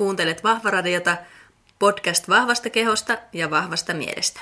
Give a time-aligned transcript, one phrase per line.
[0.00, 1.16] Kuuntelet Vahvaradiota,
[1.78, 4.40] podcast vahvasta kehosta ja vahvasta mielestä.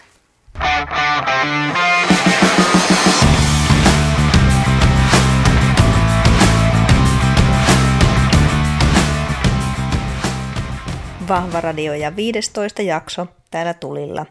[11.29, 14.27] Vahva radio ja 15 jakso täällä tulilla.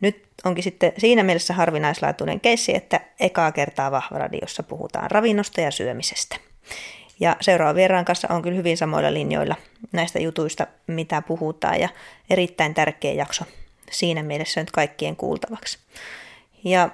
[0.00, 6.36] Nyt onkin sitten siinä mielessä harvinaislaatuinen keissi, että ekaa kertaa Vahvaradiossa puhutaan ravinnosta ja syömisestä.
[7.20, 9.56] Ja seuraavan vieraan kanssa on kyllä hyvin samoilla linjoilla
[9.92, 11.88] näistä jutuista, mitä puhutaan, ja
[12.30, 13.44] erittäin tärkeä jakso
[13.90, 15.78] siinä mielessä nyt kaikkien kuultavaksi.
[16.64, 16.90] Ja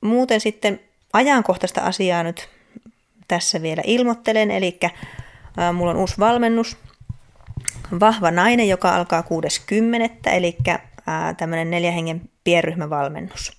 [0.00, 0.80] muuten sitten
[1.12, 2.48] ajankohtaista asiaa nyt
[3.28, 4.78] tässä vielä ilmoittelen, eli
[5.72, 6.76] mulla on uusi valmennus,
[8.00, 10.30] Vahva nainen, joka alkaa 60.
[10.30, 10.56] eli
[11.36, 13.52] tämmöinen neljä hengen pienryhmävalmennus.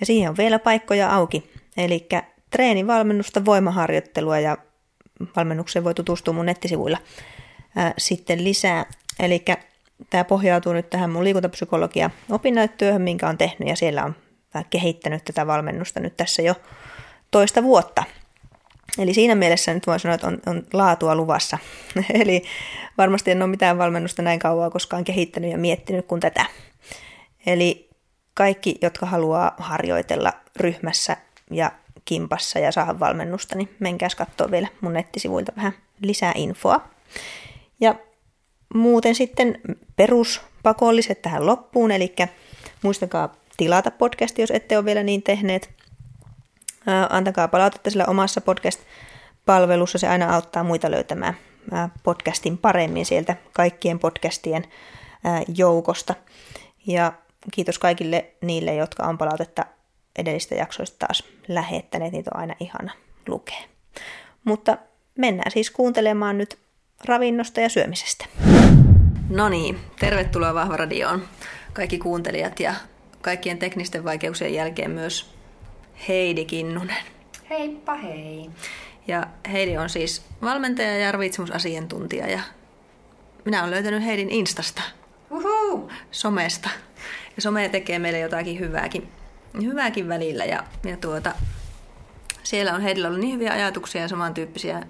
[0.00, 2.08] Ja siihen on vielä paikkoja auki, eli
[2.50, 4.56] treenivalmennusta, voimaharjoittelua ja
[5.36, 6.98] valmennukseen voi tutustua mun nettisivuilla
[7.98, 8.86] sitten lisää.
[9.18, 9.44] Eli
[10.10, 14.14] tämä pohjautuu nyt tähän mun liikuntapsykologia opinnäyttöön, minkä on tehnyt ja siellä on
[14.70, 16.54] kehittänyt tätä valmennusta nyt tässä jo
[17.30, 18.04] toista vuotta.
[18.98, 21.58] Eli siinä mielessä nyt voin sanoa, että on, on laatua luvassa.
[22.22, 22.42] Eli
[22.98, 26.46] varmasti en ole mitään valmennusta näin kauan koskaan kehittänyt ja miettinyt kuin tätä.
[27.46, 27.90] Eli
[28.34, 31.16] kaikki, jotka haluaa harjoitella ryhmässä
[31.50, 31.72] ja
[32.10, 36.88] kimpassa ja saada valmennusta, niin menkääs katsoa vielä mun nettisivuilta vähän lisää infoa.
[37.80, 37.94] Ja
[38.74, 39.60] muuten sitten
[39.96, 42.14] peruspakolliset tähän loppuun, eli
[42.82, 45.70] muistakaa tilata podcasti, jos ette ole vielä niin tehneet.
[47.10, 51.36] Antakaa palautetta sillä omassa podcast-palvelussa, se aina auttaa muita löytämään
[52.02, 54.64] podcastin paremmin sieltä kaikkien podcastien
[55.56, 56.14] joukosta.
[56.86, 57.12] Ja
[57.52, 59.66] kiitos kaikille niille, jotka on palautetta
[60.18, 62.92] edellistä jaksoista taas lähettäneet, niitä on aina ihana
[63.28, 63.62] lukea.
[64.44, 64.78] Mutta
[65.18, 66.58] mennään siis kuuntelemaan nyt
[67.04, 68.26] ravinnosta ja syömisestä.
[69.30, 71.22] No niin, tervetuloa Vahva Radioon
[71.72, 72.74] kaikki kuuntelijat ja
[73.20, 75.34] kaikkien teknisten vaikeuksien jälkeen myös
[76.08, 76.96] Heidi Kinnunen.
[77.50, 78.50] Heippa hei.
[79.08, 82.40] Ja Heidi on siis valmentaja ja ravitsemusasiantuntija ja
[83.44, 84.82] minä olen löytänyt Heidin Instasta,
[85.30, 85.90] Uhu.
[86.10, 86.70] somesta.
[87.36, 89.08] Ja some tekee meille jotakin hyvääkin
[89.62, 90.44] hyvääkin välillä.
[90.44, 91.32] Ja, ja tuota,
[92.42, 94.82] siellä on heillä ollut niin hyviä ajatuksia ja samantyyppisiä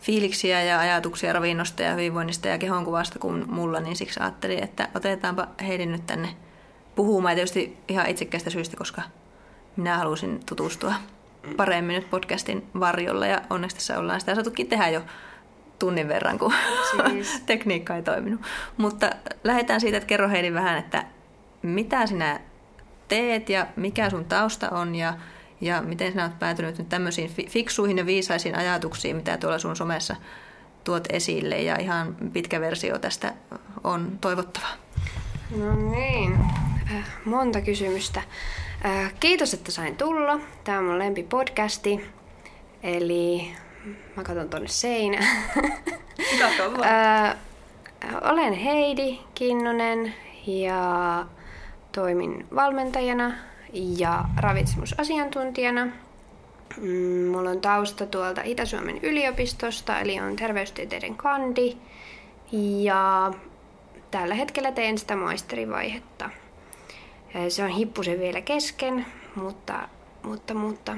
[0.00, 5.48] fiiliksiä ja ajatuksia ravinnosta ja hyvinvoinnista ja kehonkuvasta kuin mulla, niin siksi ajattelin, että otetaanpa
[5.66, 6.28] heidän nyt tänne
[6.94, 7.32] puhumaan.
[7.32, 9.02] Ja tietysti ihan itsekkäistä syystä, koska
[9.76, 10.94] minä halusin tutustua
[11.56, 15.02] paremmin nyt podcastin varjolla ja onneksi tässä ollaan sitä saatukin tehdä jo
[15.78, 16.52] tunnin verran, kun
[17.10, 17.40] siis.
[17.46, 18.40] tekniikka ei toiminut.
[18.76, 19.10] Mutta
[19.44, 21.04] lähdetään siitä, että kerro Heidi vähän, että
[21.62, 22.40] mitä sinä
[23.08, 25.14] teet ja mikä sun tausta on ja,
[25.60, 30.16] ja miten sinä olet päätynyt nyt tämmöisiin fiksuihin ja viisaisiin ajatuksiin, mitä tuolla sun somessa
[30.84, 33.32] tuot esille ja ihan pitkä versio tästä
[33.84, 34.66] on toivottava.
[35.56, 36.38] No niin,
[36.94, 38.22] äh, monta kysymystä.
[38.84, 40.40] Äh, kiitos, että sain tulla.
[40.64, 42.10] Tämä on mun lempipodcasti.
[42.82, 43.52] Eli
[44.16, 45.44] mä katson tonne seinään.
[46.84, 47.36] Äh,
[48.22, 50.14] olen Heidi Kinnunen
[50.46, 51.26] ja
[51.96, 53.32] toimin valmentajana
[53.72, 55.86] ja ravitsemusasiantuntijana.
[56.76, 61.76] Mm, mulla on tausta tuolta Itä-Suomen yliopistosta, eli on terveystieteiden kandi.
[62.82, 63.32] Ja
[64.10, 66.30] tällä hetkellä teen sitä maisterivaihetta.
[67.48, 69.88] Se on hippusen vielä kesken, mutta,
[70.22, 70.96] mutta, mutta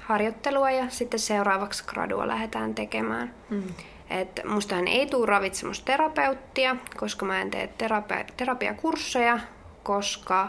[0.00, 3.34] harjoittelua ja sitten seuraavaksi gradua lähdetään tekemään.
[3.50, 3.62] Mm.
[4.10, 9.38] Et mustahan ei tule ravitsemusterapeuttia, koska mä en tee terapia, terapiakursseja,
[9.84, 10.48] koska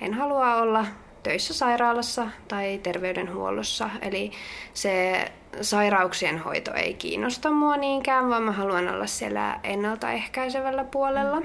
[0.00, 0.86] en halua olla
[1.22, 3.90] töissä sairaalassa tai terveydenhuollossa.
[4.02, 4.30] Eli
[4.74, 5.24] se
[5.60, 11.42] sairauksien hoito ei kiinnosta mua niinkään, vaan mä haluan olla siellä ennaltaehkäisevällä puolella.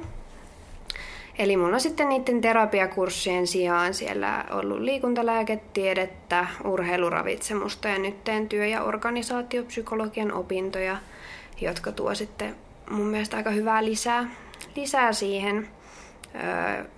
[1.40, 8.66] Eli mulla on sitten niiden terapiakurssien sijaan siellä ollut liikuntalääketiedettä, urheiluravitsemusta ja nyt teen työ-
[8.66, 10.98] ja organisaatiopsykologian opintoja,
[11.62, 12.56] jotka tuo sitten
[12.90, 14.30] mun mielestä aika hyvää lisää,
[14.76, 15.68] lisää siihen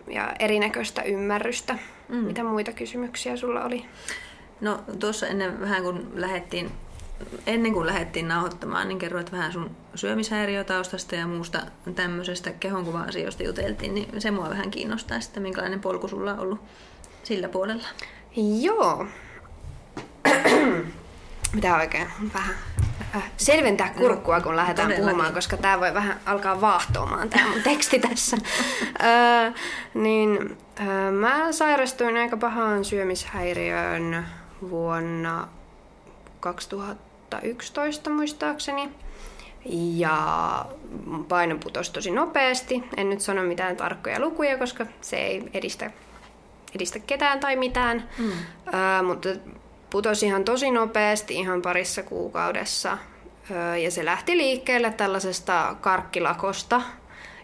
[0.08, 1.80] ja erinäköistä ymmärrystä.
[2.10, 2.16] Mm.
[2.16, 3.86] Mitä muita kysymyksiä sulla oli?
[4.62, 6.72] No tuossa ennen vähän kun lähdettiin,
[7.48, 11.60] ennen kuin lähdettiin nauhoittamaan, niin kerroit vähän sun syömishäiriötaustasta ja muusta
[11.96, 16.60] tämmöisestä kehonkuva-asioista juteltiin, niin se mua vähän kiinnostaa että minkälainen polku sulla on ollut
[17.24, 17.88] sillä puolella.
[18.62, 19.06] Joo.
[21.54, 22.08] Mitä oikein?
[22.34, 22.56] Vähän
[23.16, 25.10] Äh, selventää kurkkua, kun lähdetään Todellakin.
[25.10, 28.38] puhumaan, koska tämä voi vähän alkaa vaahtoamaan tämä mun teksti tässä.
[29.04, 29.54] äh,
[29.94, 34.26] niin, äh, mä sairastuin aika pahaan syömishäiriöön
[34.70, 35.48] vuonna
[36.40, 38.90] 2011 muistaakseni.
[39.96, 40.66] ja
[41.28, 42.84] paino putosi tosi nopeasti.
[42.98, 45.92] En nyt sano mitään tarkkoja lukuja, koska se ei edistä,
[46.76, 48.10] edistä ketään tai mitään.
[48.18, 48.32] Mm.
[49.00, 49.30] Ö, mutta
[49.92, 52.98] putosi ihan tosi nopeasti, ihan parissa kuukaudessa.
[53.84, 56.82] Ja se lähti liikkeelle tällaisesta karkkilakosta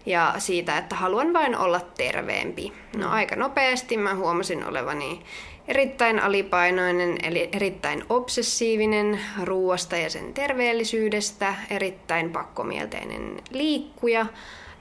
[0.06, 2.74] ja siitä, että haluan vain olla terveempi.
[2.98, 5.22] No aika nopeasti mä huomasin olevani
[5.68, 14.26] erittäin alipainoinen, eli erittäin obsessiivinen ruoasta ja sen terveellisyydestä, erittäin pakkomielteinen liikkuja.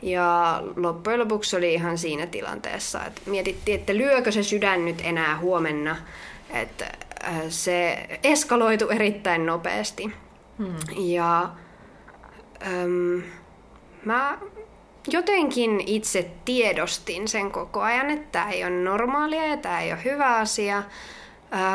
[0.02, 5.38] Ja loppujen lopuksi oli ihan siinä tilanteessa, että mietittiin, että lyökö se sydän nyt enää
[5.38, 5.96] huomenna.
[6.50, 6.84] Että
[7.24, 10.12] äh, se eskaloitu erittäin nopeasti.
[10.58, 10.76] Hmm.
[10.96, 11.50] Ja
[12.66, 13.22] äm,
[14.04, 14.38] mä
[15.08, 20.04] jotenkin itse tiedostin sen koko ajan, että tämä ei ole normaalia ja tämä ei ole
[20.04, 20.82] hyvä asia.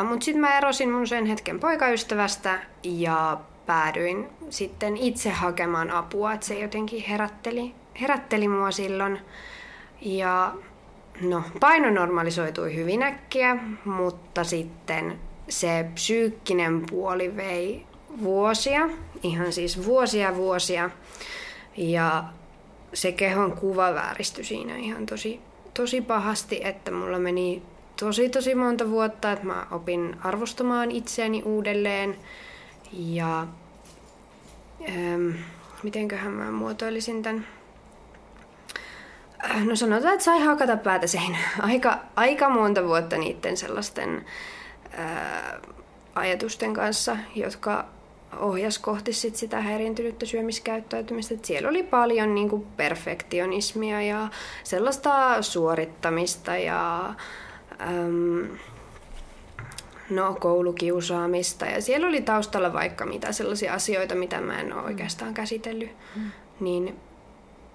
[0.08, 6.46] Mutta sitten mä erosin mun sen hetken poikaystävästä ja päädyin sitten itse hakemaan apua, että
[6.46, 9.18] se jotenkin herätteli, herätteli mua silloin.
[10.00, 10.54] Ja
[11.20, 15.18] no, paino normalisoitui hyvin äkkiä, mutta sitten
[15.48, 17.86] se psyykkinen puoli vei
[18.22, 18.88] vuosia,
[19.22, 20.90] ihan siis vuosia vuosia.
[21.76, 22.24] Ja
[22.94, 25.40] se kehon kuva vääristyi siinä ihan tosi,
[25.74, 27.62] tosi pahasti, että mulla meni
[28.00, 32.16] tosi tosi monta vuotta, että mä opin arvostamaan itseäni uudelleen
[32.92, 33.46] ja
[34.88, 35.30] ähm,
[35.82, 37.46] mitenköhän mä muotoilisin tämän.
[39.50, 41.50] Äh, no sanotaan, että sai hakata päätä seinään.
[41.60, 44.24] Aika, aika monta vuotta niiden sellaisten
[44.92, 45.74] ää, äh,
[46.14, 47.84] ajatusten kanssa, jotka
[48.38, 51.34] ohjas kohti sit sitä häiriintynyttä syömiskäyttäytymistä.
[51.34, 54.28] Et siellä oli paljon niin kuin perfektionismia ja
[54.64, 57.14] sellaista suorittamista ja
[57.80, 58.48] äm,
[60.10, 61.66] no, koulukiusaamista.
[61.66, 65.90] Ja siellä oli taustalla vaikka mitä sellaisia asioita, mitä mä en ole oikeastaan käsitellyt.
[66.16, 66.30] Mm.
[66.60, 66.96] Niin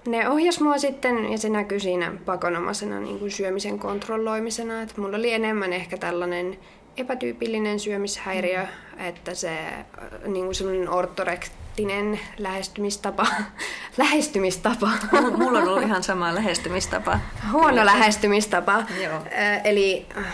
[0.07, 4.81] ne ohjas mua sitten, ja se näkyy siinä pakonomaisena niin kuin syömisen kontrolloimisena.
[4.81, 6.57] Että mulla oli enemmän ehkä tällainen
[6.97, 9.05] epätyypillinen syömishäiriö, mm.
[9.05, 13.27] että se äh, niin kuin semmoinen ortorektinen lähestymistapa.
[13.97, 14.89] lähestymistapa.
[15.37, 17.19] Mulla on ollut ihan sama lähestymistapa.
[17.51, 18.83] Huono lähestymistapa.
[19.03, 19.15] Joo.
[19.15, 20.25] Äh, eli äh,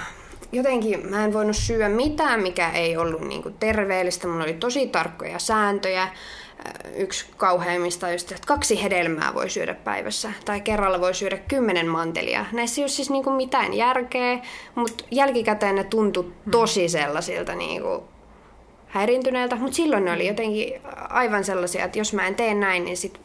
[0.51, 4.27] jotenkin mä en voinut syödä mitään, mikä ei ollut niin kuin terveellistä.
[4.27, 6.07] Mulla oli tosi tarkkoja sääntöjä
[6.95, 12.45] yksi kauheimmista just, että kaksi hedelmää voi syödä päivässä tai kerralla voi syödä kymmenen mantelia.
[12.51, 14.39] Näissä ei ole siis niinku mitään järkeä,
[14.75, 16.51] mutta jälkikäteen ne tuntui hmm.
[16.51, 18.03] tosi sellaisilta niinku
[18.87, 22.97] häiriintyneiltä, mutta silloin ne oli jotenkin aivan sellaisia, että jos mä en tee näin, niin
[22.97, 23.21] sit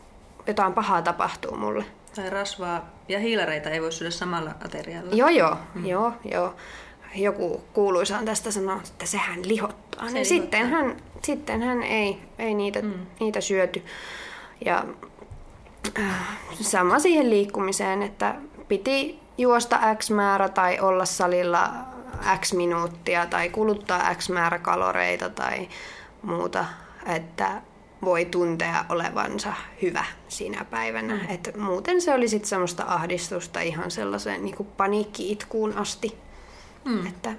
[0.46, 1.84] jotain pahaa tapahtuu mulle.
[2.14, 5.14] Tai rasvaa ja hiilareita ei voi syödä samalla aterialla.
[5.14, 5.87] Joo, joo, hmm.
[5.87, 6.55] joo, joo
[7.14, 9.88] joku kuuluisaan tästä sanoo, että sehän lihottaa.
[10.06, 13.06] Se niin sitten hän, sitten hän ei, ei niitä, mm.
[13.21, 13.83] niitä syöty.
[14.65, 14.85] Ja
[15.99, 16.27] äh,
[16.61, 18.35] sama siihen liikkumiseen, että
[18.69, 21.71] piti juosta X määrä tai olla salilla
[22.41, 25.69] X minuuttia tai kuluttaa X määrä kaloreita tai
[26.23, 26.65] muuta,
[27.06, 27.62] että
[28.05, 29.53] voi tuntea olevansa
[29.83, 31.15] hyvä siinä päivänä.
[31.15, 31.21] Mm.
[31.29, 36.19] Et muuten se oli sitten semmoista ahdistusta ihan sellaiseen niin paniikki-itkuun asti.
[36.85, 37.06] Mm.
[37.06, 37.33] Että,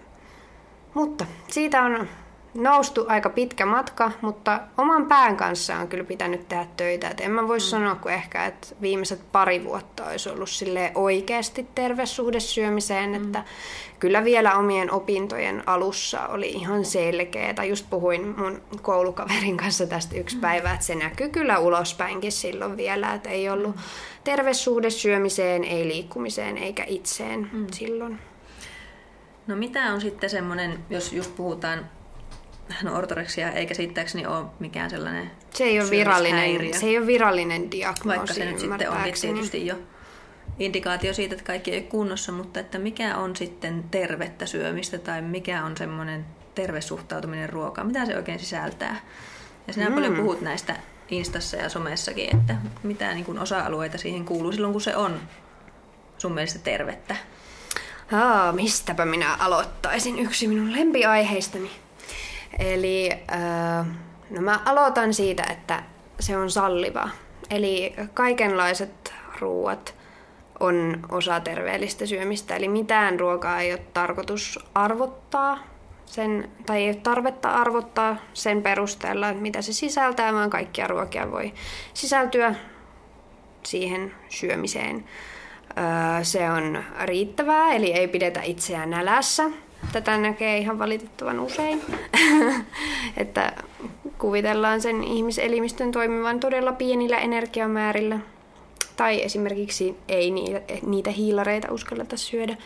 [0.93, 2.07] mutta siitä on
[2.53, 7.09] noustu aika pitkä matka, mutta oman pään kanssa on kyllä pitänyt tehdä töitä.
[7.09, 7.61] Et en mä voi mm.
[7.61, 13.15] sanoa, kun ehkä että viimeiset pari vuotta olisi ollut sille oikeasti terve suhde syömiseen, mm.
[13.15, 13.43] että
[13.99, 17.53] kyllä vielä omien opintojen alussa oli ihan selkeä.
[17.53, 20.41] Tai just puhuin mun koulukaverin kanssa tästä yksi mm.
[20.41, 23.81] päivä, että se näkyy kyllä ulospäinkin silloin vielä, että ei ollut mm.
[24.23, 27.67] terve suhde syömiseen, ei liikkumiseen eikä itseen mm.
[27.71, 28.19] silloin.
[29.47, 31.89] No mitä on sitten semmoinen, jos just puhutaan
[32.83, 37.71] no ortoreksia ei käsittääkseni ole mikään sellainen Se ei ole virallinen, se ei ole virallinen
[37.71, 39.75] diagnoosi, Vaikka se nyt sitten onkin tietysti jo
[40.59, 45.21] indikaatio siitä, että kaikki ei ole kunnossa, mutta että mikä on sitten tervettä syömistä tai
[45.21, 49.01] mikä on semmoinen terve suhtautuminen ruokaan, mitä se oikein sisältää.
[49.67, 49.95] Ja sinä mm.
[49.95, 50.75] paljon puhut näistä
[51.09, 55.19] Instassa ja somessakin, että mitä niin kuin osa-alueita siihen kuuluu silloin, kun se on
[56.17, 57.15] sun mielestä tervettä.
[58.11, 60.19] Aa, mistäpä minä aloittaisin?
[60.19, 61.71] Yksi minun lempiaiheistani.
[62.59, 63.87] Eli äh,
[64.29, 65.83] no mä aloitan siitä, että
[66.19, 67.09] se on salliva.
[67.49, 69.95] Eli kaikenlaiset ruuat
[70.59, 72.55] on osa terveellistä syömistä.
[72.55, 75.57] Eli mitään ruokaa ei ole tarkoitus arvottaa
[76.05, 81.31] sen, tai ei ole tarvetta arvottaa sen perusteella, että mitä se sisältää, vaan kaikkia ruokia
[81.31, 81.53] voi
[81.93, 82.55] sisältyä
[83.63, 85.05] siihen syömiseen.
[86.23, 89.43] Se on riittävää, eli ei pidetä itseään nälässä.
[89.91, 91.81] Tätä näkee ihan valitettavan usein.
[93.17, 93.53] että
[94.17, 98.19] kuvitellaan sen ihmiselimistön toimivan todella pienillä energiamäärillä.
[98.95, 102.57] Tai esimerkiksi ei niitä, niitä hiilareita uskalleta syödä.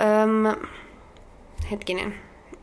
[0.00, 0.68] Öm,
[1.70, 2.14] hetkinen.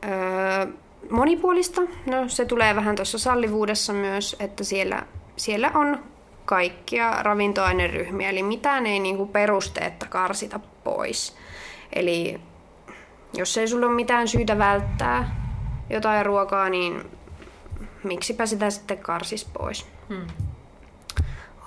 [0.06, 0.68] Öö,
[1.10, 1.82] monipuolista.
[2.06, 5.04] No se tulee vähän tuossa sallivuudessa myös, että siellä,
[5.36, 6.04] siellä on
[6.46, 11.36] kaikkia ravintoaineryhmiä, eli mitään ei niinku perusteetta karsita pois.
[11.94, 12.40] Eli
[13.34, 15.48] jos ei sulla ole mitään syytä välttää
[15.90, 17.12] jotain ruokaa, niin
[18.04, 19.86] miksipä sitä sitten karsis pois.
[20.10, 20.28] Hmm.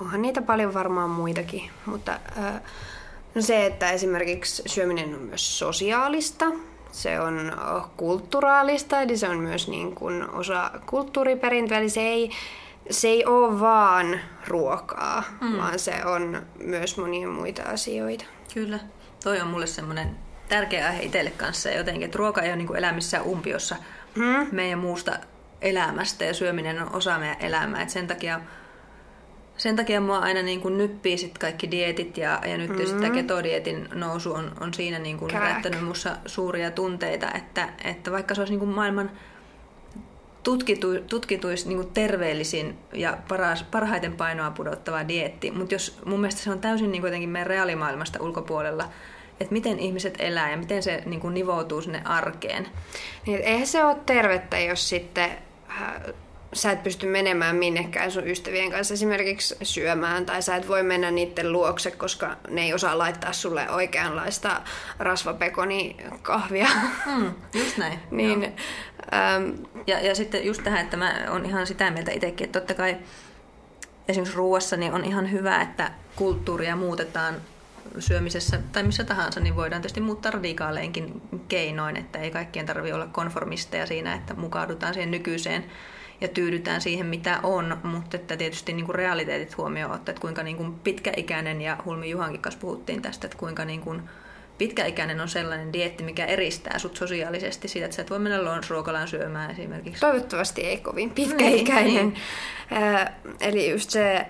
[0.00, 2.20] Onhan niitä paljon varmaan muitakin, mutta
[3.34, 6.46] no se, että esimerkiksi syöminen on myös sosiaalista,
[6.92, 7.52] se on
[7.96, 12.30] kulttuuraalista, eli se on myös niin kuin osa kulttuuriperintöä, eli se ei,
[12.90, 15.58] se ei ole vaan ruokaa, mm.
[15.58, 18.24] vaan se on myös monia muita asioita.
[18.54, 18.78] Kyllä,
[19.24, 20.16] toi on mulle semmoinen
[20.50, 23.76] tärkeä aihe itselle kanssa jotenkin, että ruoka ei ole niin kuin elämissä umpiossa
[24.14, 24.46] mm.
[24.52, 25.18] meidän muusta
[25.60, 27.82] elämästä ja syöminen on osa meidän elämää.
[27.82, 28.40] Et sen takia
[29.60, 32.86] sen takia mua aina niin kuin nyppii sit kaikki dietit ja, ja nyt mm-hmm.
[32.86, 38.34] sitä ketodietin nousu on, on siinä niin kuin herättänyt mussa suuria tunteita, että, että vaikka
[38.34, 39.10] se olisi niin kuin maailman
[40.42, 46.40] tutkitu, tutkituis niin kuin terveellisin ja paras, parhaiten painoa pudottava dietti, mutta jos mun mielestä
[46.40, 48.88] se on täysin niin kuitenkin meidän reaalimaailmasta ulkopuolella,
[49.40, 52.68] että miten ihmiset elää ja miten se niin kuin nivoutuu sinne arkeen.
[53.26, 55.30] Niin, eihän se ole tervettä, jos sitten
[55.70, 55.92] äh,
[56.52, 61.10] sä et pysty menemään minnekään sun ystävien kanssa esimerkiksi syömään tai sä et voi mennä
[61.10, 64.60] niiden luokse, koska ne ei osaa laittaa sulle oikeanlaista
[64.98, 66.68] rasvapekonikahvia.
[67.06, 67.98] Mm, just näin.
[68.10, 69.52] niin, äm,
[69.86, 72.96] ja, ja sitten just tähän, että mä oon ihan sitä mieltä itsekin, että totta kai
[74.08, 77.34] esimerkiksi ruuassa niin on ihan hyvä, että kulttuuria muutetaan
[77.98, 83.06] syömisessä tai missä tahansa, niin voidaan tietysti muuttaa radikaaleinkin keinoin, että ei kaikkien tarvitse olla
[83.06, 85.64] konformisteja siinä, että mukaudutaan siihen nykyiseen
[86.20, 90.42] ja tyydytään siihen, mitä on, mutta että tietysti niin kuin realiteetit huomioon ottaa, että kuinka
[90.42, 94.02] niin kuin pitkäikäinen, ja Hulmi Juhankin kanssa puhuttiin tästä, että kuinka niin kuin
[94.58, 99.06] pitkäikäinen on sellainen dietti, mikä eristää sut sosiaalisesti siitä, että sä et voi mennä lounge
[99.06, 100.00] syömään esimerkiksi.
[100.00, 101.94] Toivottavasti ei kovin pitkäikäinen.
[101.94, 102.16] Niin,
[102.70, 102.82] niin.
[102.82, 104.26] Äh, eli just se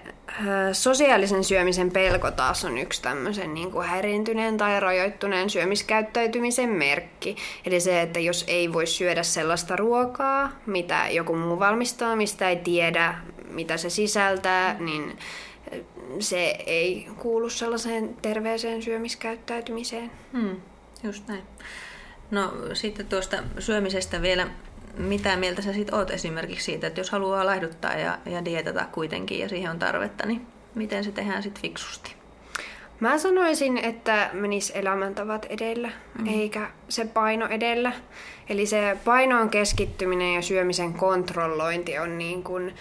[0.73, 7.37] sosiaalisen syömisen pelko taas on yksi tämmöisen niin kuin häiriintyneen tai rajoittuneen syömiskäyttäytymisen merkki.
[7.65, 12.57] Eli se, että jos ei voi syödä sellaista ruokaa, mitä joku muu valmistaa, mistä ei
[12.57, 13.15] tiedä,
[13.51, 15.19] mitä se sisältää, niin
[16.19, 20.11] se ei kuulu sellaiseen terveeseen syömiskäyttäytymiseen.
[20.33, 20.57] Hmm,
[21.03, 21.43] just näin.
[22.31, 24.47] No sitten tuosta syömisestä vielä,
[24.97, 29.39] mitä mieltä sä sitten oot esimerkiksi siitä, että jos haluaa laihduttaa ja, ja dietata kuitenkin
[29.39, 32.15] ja siihen on tarvetta, niin miten se tehdään sitten fiksusti?
[33.01, 36.27] Mä sanoisin, että menis elämäntavat edellä, mm.
[36.27, 37.93] eikä se paino edellä.
[38.49, 42.75] Eli se painoon keskittyminen ja syömisen kontrollointi on niin kuin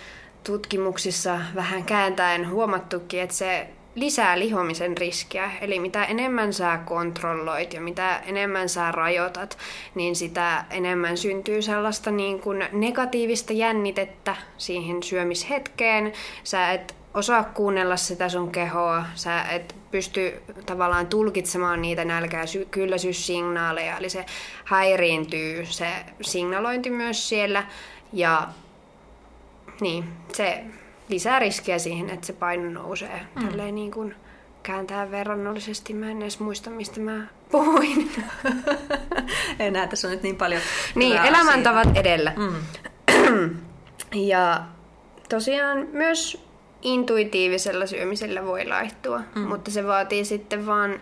[0.43, 3.67] tutkimuksissa vähän kääntäen huomattukin, että se
[3.99, 5.51] lisää lihomisen riskiä.
[5.61, 9.57] Eli mitä enemmän sä kontrolloit ja mitä enemmän sä rajoitat,
[9.95, 16.13] niin sitä enemmän syntyy sellaista niin kuin negatiivista jännitettä siihen syömishetkeen.
[16.43, 23.97] Sä et osaa kuunnella sitä sun kehoa, sä et pysty tavallaan tulkitsemaan niitä nälkää kylläisyyssignaaleja,
[23.97, 24.25] eli se
[24.65, 25.87] häiriintyy se
[26.21, 27.63] signalointi myös siellä.
[28.13, 28.47] Ja
[29.81, 30.03] niin,
[30.33, 30.63] se
[31.09, 33.21] lisää riskiä siihen, että se paino nousee.
[33.35, 33.47] Mm.
[33.47, 34.15] Tälleen niin kuin
[34.63, 35.93] kääntää verrannollisesti.
[35.93, 38.11] Mä en edes muista, mistä mä puhuin.
[39.59, 40.61] Enää tässä on nyt niin paljon
[40.95, 42.01] Niin, elämäntavat asiaa.
[42.01, 42.33] edellä.
[42.37, 43.55] Mm.
[44.31, 44.61] ja
[45.29, 46.45] tosiaan myös
[46.81, 49.41] intuitiivisella syömisellä voi laihtua, mm.
[49.41, 50.99] mutta se vaatii sitten vaan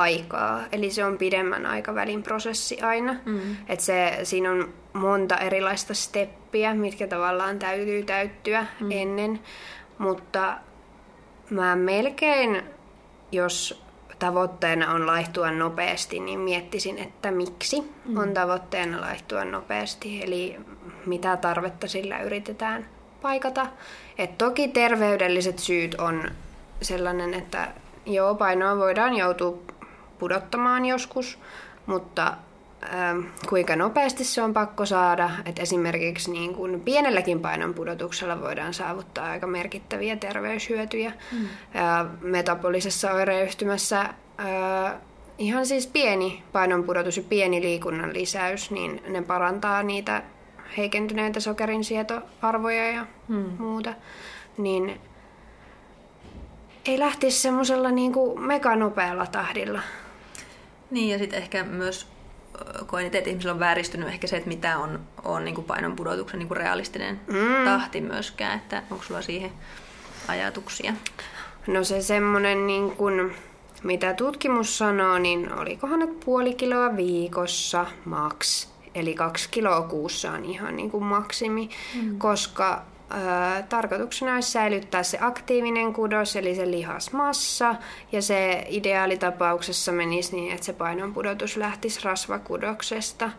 [0.00, 0.64] aikaa.
[0.72, 3.16] Eli se on pidemmän aikavälin prosessi aina.
[3.24, 3.56] Mm.
[3.68, 8.90] Et se, siinä on monta erilaista steppiä, mitkä tavallaan täytyy täyttyä mm.
[8.90, 9.40] ennen.
[9.98, 10.54] Mutta
[11.50, 12.62] mä melkein,
[13.32, 13.82] jos
[14.18, 18.16] tavoitteena on laihtua nopeasti, niin miettisin, että miksi mm.
[18.16, 20.22] on tavoitteena laihtua nopeasti.
[20.22, 20.56] Eli
[21.06, 22.88] mitä tarvetta sillä yritetään
[23.22, 23.66] paikata.
[24.18, 26.30] Et toki terveydelliset syyt on
[26.82, 27.68] sellainen, että
[28.06, 29.58] joo, painoa voidaan joutua
[30.18, 31.38] pudottamaan joskus,
[31.86, 32.34] mutta
[32.94, 35.30] ähm, kuinka nopeasti se on pakko saada.
[35.44, 41.12] Et esimerkiksi niin kun pienelläkin painon pudotuksella voidaan saavuttaa aika merkittäviä terveyshyötyjä.
[41.32, 41.48] Mm.
[42.20, 44.94] Metabolisessa oireyhtymässä äh,
[45.38, 50.22] ihan siis pieni painonpudotus ja pieni liikunnan lisäys, niin ne parantaa niitä
[50.76, 53.44] heikentyneitä sokerinsietoarvoja ja mm.
[53.58, 53.94] muuta.
[54.58, 55.00] Niin
[56.86, 59.80] ei lähtisi semmoisella niin meganopealla tahdilla
[60.90, 62.06] niin ja sitten ehkä myös
[62.86, 65.96] koen itse, että ihmisillä on vääristynyt ehkä se, että mitä on, on niin kuin painon
[65.96, 67.64] pudotuksen niin kuin realistinen mm.
[67.64, 69.52] tahti myöskään, että onko sulla siihen
[70.28, 70.92] ajatuksia?
[71.66, 73.32] No se semmoinen, niin kuin,
[73.82, 78.72] mitä tutkimus sanoo, niin olikohan nyt puoli kiloa viikossa maks.
[78.94, 81.68] Eli kaksi kiloa kuussa on ihan niin kuin maksimi,
[82.02, 82.18] mm.
[82.18, 87.74] koska ö, tarkoituksena olisi säilyttää se aktiivinen kudos, eli se lihasmassa,
[88.12, 93.30] ja se ideaalitapauksessa menisi niin, että se painon pudotus lähtisi rasvakudoksesta.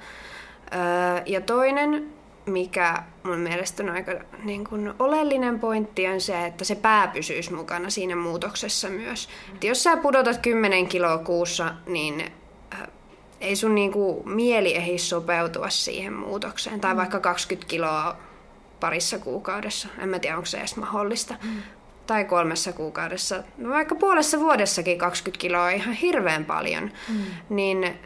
[1.26, 2.14] Ja toinen,
[2.46, 4.12] mikä mun mielestä on aika
[4.44, 9.30] niin kun, oleellinen pointti, on se, että se pää pysyisi mukana siinä muutoksessa myös.
[9.56, 12.32] Et jos sä pudotat 10 kiloa kuussa, niin
[13.42, 16.80] ei sun niinku mieli ehdi sopeutua siihen muutokseen.
[16.80, 18.18] Tai vaikka 20 kiloa
[18.80, 19.88] parissa kuukaudessa.
[20.00, 21.36] En mä tiedä, onko se edes mahdollista.
[21.44, 21.62] Mm.
[22.08, 23.44] Tai kolmessa kuukaudessa.
[23.58, 26.92] No vaikka puolessa vuodessakin 20 kiloa on ihan hirveän paljon.
[27.10, 27.24] Mm.
[27.50, 28.00] Niin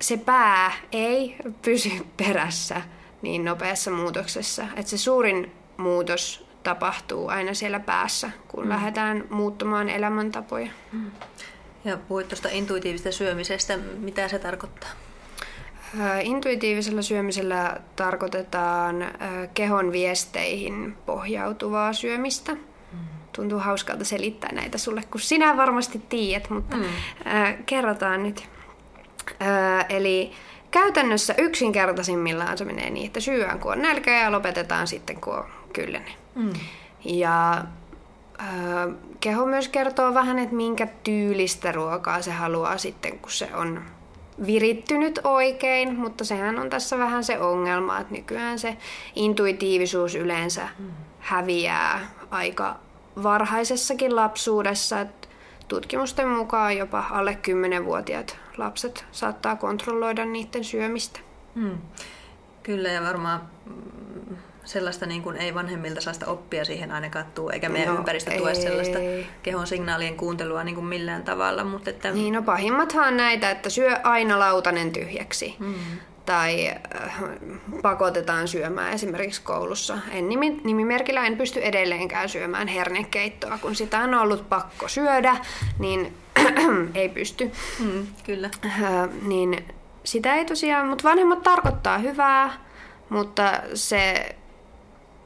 [0.00, 2.82] se pää ei pysy perässä
[3.22, 4.66] niin nopeassa muutoksessa.
[4.76, 8.70] Että se suurin muutos tapahtuu aina siellä päässä, kun mm.
[8.70, 10.70] lähdetään muuttamaan elämäntapoja.
[10.92, 11.10] Mm.
[11.84, 13.76] Ja puhuit tuosta intuitiivisesta syömisestä.
[13.98, 14.90] Mitä se tarkoittaa?
[16.22, 18.96] Intuitiivisella syömisellä tarkoitetaan
[19.54, 22.52] kehon viesteihin pohjautuvaa syömistä.
[22.54, 22.98] Mm.
[23.32, 26.84] Tuntuu hauskalta selittää näitä sulle, kun sinä varmasti tiedät, mutta mm.
[27.66, 28.48] kerrotaan nyt.
[29.88, 30.32] Eli
[30.70, 35.44] käytännössä yksinkertaisimmillaan se menee niin, että syöään kun on nälkä ja lopetetaan sitten kun on
[35.72, 36.12] kyllenen.
[36.34, 36.52] Mm.
[37.04, 37.64] Ja
[39.20, 43.82] keho myös kertoo vähän, että minkä tyylistä ruokaa se haluaa sitten, kun se on
[44.46, 48.76] virittynyt oikein, mutta sehän on tässä vähän se ongelma, että nykyään se
[49.14, 50.68] intuitiivisuus yleensä
[51.18, 52.76] häviää aika
[53.22, 55.06] varhaisessakin lapsuudessa.
[55.68, 57.38] Tutkimusten mukaan jopa alle
[57.82, 61.20] 10-vuotiaat lapset saattaa kontrolloida niiden syömistä.
[61.54, 61.78] Hmm.
[62.62, 63.40] Kyllä ja varmaan
[64.70, 68.30] sellaista niin kuin ei vanhemmilta saa sitä oppia siihen ainakaan tuu, eikä meidän no, ympäristö
[68.38, 68.98] tue sellaista
[69.42, 71.64] kehon signaalien kuuntelua niin kuin millään tavalla.
[71.64, 72.10] Mutta että...
[72.10, 75.56] Niin, no pahimmathan on näitä, että syö aina lautanen tyhjäksi.
[75.58, 75.74] Mm.
[76.26, 77.22] Tai äh,
[77.82, 79.98] pakotetaan syömään esimerkiksi koulussa.
[80.10, 85.36] En nimi, nimimerkillä en pysty edelleenkään syömään hernekeittoa, kun sitä on ollut pakko syödä,
[85.78, 86.14] niin
[86.94, 87.50] ei pysty.
[87.78, 88.50] Mm, kyllä.
[88.66, 89.64] Äh, niin
[90.04, 92.52] sitä ei tosiaan, mutta vanhemmat tarkoittaa hyvää,
[93.08, 94.36] mutta se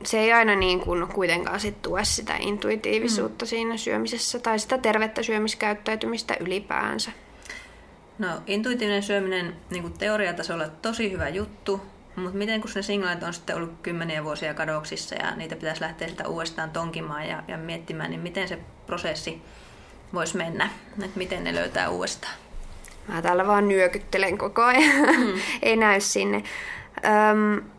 [0.07, 3.49] se ei aina niin kuin kuitenkaan sit tue sitä intuitiivisuutta mm.
[3.49, 7.11] siinä syömisessä tai sitä tervettä syömiskäyttäytymistä ylipäänsä.
[8.19, 11.81] No intuitiivinen syöminen niin kuin teoriatasolla tosi hyvä juttu,
[12.17, 16.09] mutta miten kun ne signaalit on sitten ollut kymmeniä vuosia kadoksissa ja niitä pitäisi lähteä
[16.09, 19.43] sitä uudestaan tonkimaan ja, ja miettimään, niin miten se prosessi
[20.15, 20.69] voisi mennä,
[21.05, 22.35] että miten ne löytää uudestaan?
[23.09, 25.33] Mä täällä vaan nyökyttelen koko ajan, mm.
[25.63, 26.43] ei näy sinne.
[27.05, 27.74] Öm,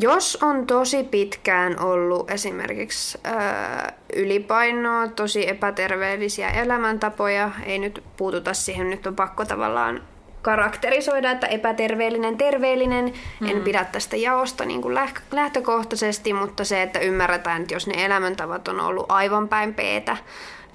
[0.00, 8.90] jos on tosi pitkään ollut esimerkiksi ää, ylipainoa, tosi epäterveellisiä elämäntapoja, ei nyt puututa siihen,
[8.90, 10.02] nyt on pakko tavallaan
[10.42, 13.12] karakterisoida, että epäterveellinen, terveellinen.
[13.40, 13.48] Mm.
[13.48, 14.98] En pidä tästä jaosta niin kuin
[15.32, 20.16] lähtökohtaisesti, mutta se, että ymmärretään, että jos ne elämäntavat on ollut aivan päin peetä,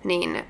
[0.03, 0.45] niin,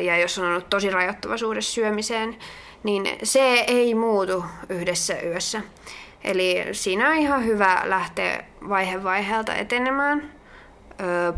[0.00, 2.36] ja jos on ollut tosi rajoittava suhde syömiseen,
[2.82, 5.60] niin se ei muutu yhdessä yössä.
[6.24, 10.32] Eli siinä on ihan hyvä lähteä vaihe vaiheelta etenemään.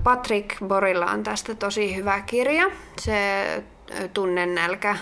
[0.05, 2.65] Patrick Borilla on tästä tosi hyvä kirja.
[3.01, 3.63] Se
[4.15, 4.97] tunne nälkä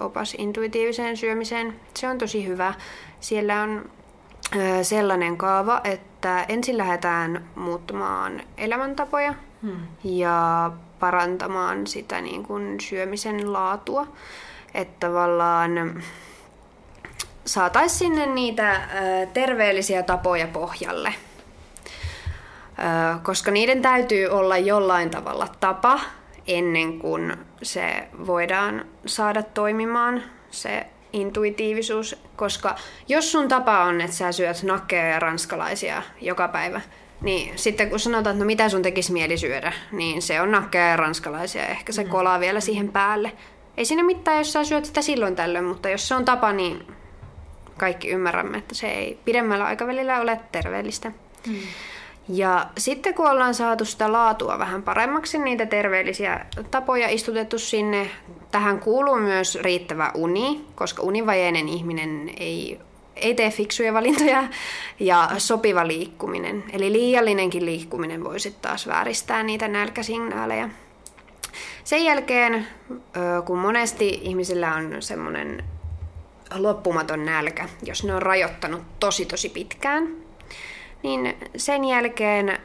[0.00, 1.80] opas intuitiiviseen syömiseen.
[1.94, 2.74] Se on tosi hyvä.
[3.20, 3.90] Siellä on
[4.82, 9.76] sellainen kaava, että ensin lähdetään muuttamaan elämäntapoja hmm.
[10.04, 10.70] ja
[11.00, 14.06] parantamaan sitä niin kuin syömisen laatua.
[14.74, 16.02] Että tavallaan
[17.44, 18.80] saataisiin sinne niitä
[19.32, 21.14] terveellisiä tapoja pohjalle.
[23.22, 26.00] Koska niiden täytyy olla jollain tavalla tapa
[26.46, 32.76] ennen kuin se voidaan saada toimimaan se intuitiivisuus, koska
[33.08, 36.80] jos sun tapa on, että sä syöt nakkeja ja ranskalaisia joka päivä,
[37.20, 40.88] niin sitten kun sanotaan, että no mitä sun tekisi mieli syödä, niin se on nakkeja
[40.88, 42.10] ja ranskalaisia, ehkä se mm.
[42.10, 43.32] kolaa vielä siihen päälle.
[43.76, 46.86] Ei siinä mitään, jos sä syöt sitä silloin tällöin, mutta jos se on tapa, niin
[47.78, 51.12] kaikki ymmärrämme, että se ei pidemmällä aikavälillä ole terveellistä.
[51.46, 51.54] Mm.
[52.28, 58.10] Ja sitten kun ollaan saatu sitä laatua vähän paremmaksi, niitä terveellisiä tapoja istutettu sinne,
[58.50, 62.80] tähän kuuluu myös riittävä uni, koska univajeinen ihminen ei,
[63.16, 64.44] ei tee fiksuja valintoja,
[65.00, 66.64] ja sopiva liikkuminen.
[66.72, 70.68] Eli liiallinenkin liikkuminen voi sitten taas vääristää niitä nälkäsignaaleja.
[71.84, 72.66] Sen jälkeen,
[73.44, 75.64] kun monesti ihmisillä on semmoinen
[76.56, 80.16] loppumaton nälkä, jos ne on rajoittanut tosi tosi pitkään.
[81.02, 82.58] Niin sen jälkeen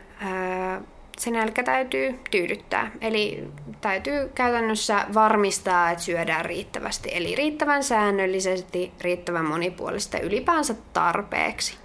[1.18, 2.92] se nälkä täytyy tyydyttää.
[3.02, 3.44] Eli
[3.82, 7.10] täytyy käytännössä varmistaa, että syödään riittävästi.
[7.14, 11.78] Eli riittävän säännöllisesti, riittävän monipuolista ylipäänsä tarpeeksi.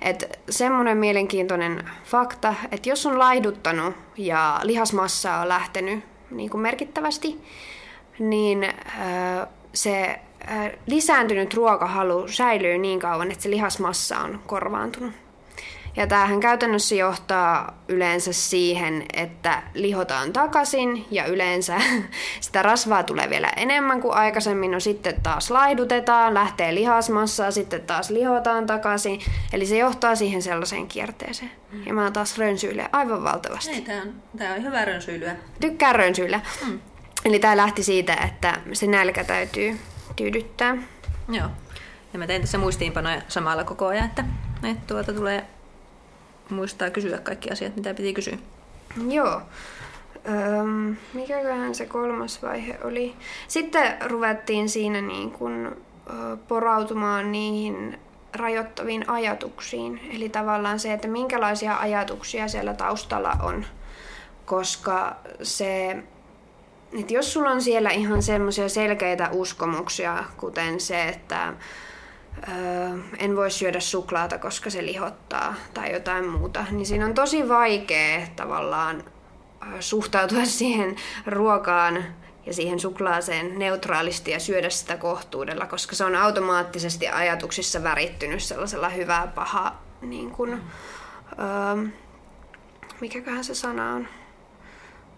[0.00, 7.40] Et semmoinen mielenkiintoinen fakta, että jos on laihduttanut ja lihasmassa on lähtenyt niin kuin merkittävästi,
[8.18, 8.66] niin
[9.74, 10.20] se
[10.86, 15.12] lisääntynyt ruokahalu säilyy niin kauan, että se lihasmassa on korvaantunut.
[15.96, 21.76] Ja tämähän käytännössä johtaa yleensä siihen, että lihotaan takaisin ja yleensä
[22.40, 24.70] sitä rasvaa tulee vielä enemmän kuin aikaisemmin.
[24.70, 29.20] No sitten taas laihdutetaan, lähtee lihasmassa, sitten taas lihotaan takaisin.
[29.52, 31.50] Eli se johtaa siihen sellaiseen kierteeseen.
[31.72, 31.86] Mm.
[31.86, 33.74] Ja mä taas rönsyilen aivan valtavasti.
[33.74, 35.36] Ei, tää on, tää on hyvä rönsyilyä.
[35.60, 36.40] Tykkään rönsyillä.
[36.66, 36.80] Mm.
[37.24, 39.78] Eli tämä lähti siitä, että se nälkä täytyy
[40.16, 40.76] tyydyttää.
[41.28, 41.48] Joo.
[42.12, 44.24] Ja mä tein tässä muistiinpanoja samalla koko ajan, että,
[44.64, 45.46] että tuota tulee
[46.50, 48.38] muistaa kysyä kaikki asiat, mitä piti kysyä.
[49.08, 49.42] Joo.
[50.28, 53.14] Öm, mikäköhän se kolmas vaihe oli?
[53.48, 57.98] Sitten ruvettiin siinä niin kuin, ö, porautumaan niihin
[58.34, 60.00] rajoittaviin ajatuksiin.
[60.16, 63.66] Eli tavallaan se, että minkälaisia ajatuksia siellä taustalla on.
[64.44, 66.02] Koska se,
[67.00, 71.52] että jos sulla on siellä ihan semmoisia selkeitä uskomuksia, kuten se, että
[72.48, 77.48] öö, en voi syödä suklaata, koska se lihottaa tai jotain muuta, niin siinä on tosi
[77.48, 79.04] vaikea tavallaan
[79.80, 82.04] suhtautua siihen ruokaan
[82.46, 88.88] ja siihen suklaaseen neutraalisti ja syödä sitä kohtuudella, koska se on automaattisesti ajatuksissa värittynyt sellaisella
[88.88, 91.88] hyvää paha, niin kuin, öö,
[93.00, 94.08] mikäköhän se sana on?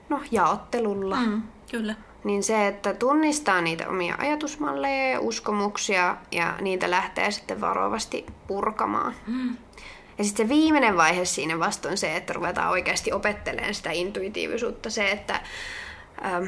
[0.08, 1.16] No, jaottelulla.
[1.16, 7.60] Mm, kyllä niin se, että tunnistaa niitä omia ajatusmalleja ja uskomuksia ja niitä lähtee sitten
[7.60, 9.14] varovasti purkamaan.
[9.26, 9.56] Mm.
[10.18, 14.90] Ja sitten se viimeinen vaihe siinä vasta on se, että ruvetaan oikeasti opettelemaan sitä intuitiivisuutta.
[14.90, 15.40] Se, että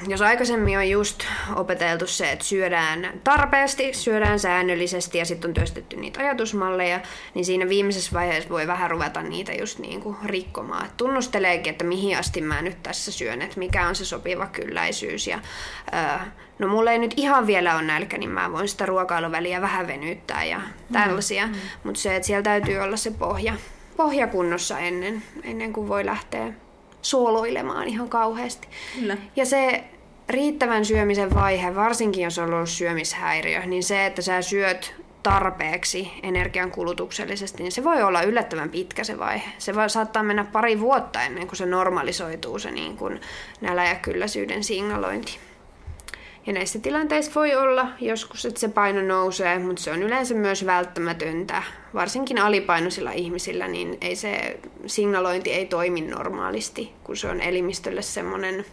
[0.08, 1.24] jos aikaisemmin on just
[1.56, 7.00] opeteltu se, että syödään tarpeesti, syödään säännöllisesti ja sitten on työstetty niitä ajatusmalleja,
[7.34, 10.86] niin siinä viimeisessä vaiheessa voi vähän ruveta niitä just niin kuin rikkomaan.
[10.86, 15.26] Et tunnusteleekin, että mihin asti mä nyt tässä syön, että mikä on se sopiva kylläisyys.
[15.26, 15.38] Ja,
[15.94, 16.26] äh,
[16.58, 20.44] no mulla ei nyt ihan vielä ole nälkä, niin mä voin sitä ruokailuväliä vähän venyttää
[20.44, 20.60] ja
[20.92, 21.46] tällaisia.
[21.46, 21.52] Mm.
[21.52, 21.58] Mm.
[21.84, 23.54] Mutta se, että siellä täytyy olla se pohja,
[23.96, 26.52] pohja kunnossa ennen, ennen kuin voi lähteä
[27.06, 28.68] suoloilemaan ihan kauheasti.
[29.00, 29.16] Kyllä.
[29.36, 29.84] Ja se
[30.28, 36.70] riittävän syömisen vaihe, varsinkin jos on ollut syömishäiriö, niin se, että sä syöt tarpeeksi energian
[36.70, 39.48] kulutuksellisesti, niin se voi olla yllättävän pitkä se vaihe.
[39.58, 43.20] Se voi saattaa mennä pari vuotta ennen kuin se normalisoituu se niin kuin
[43.60, 45.38] nälä- ja kylläisyyden signalointi.
[46.46, 50.66] Ja näissä tilanteissa voi olla joskus, että se paino nousee, mutta se on yleensä myös
[50.66, 51.62] välttämätöntä.
[51.94, 58.64] Varsinkin alipainoisilla ihmisillä, niin ei se signalointi ei toimi normaalisti, kun se on elimistölle semmoinen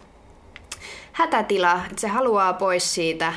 [1.12, 3.32] hätätila, että se haluaa pois siitä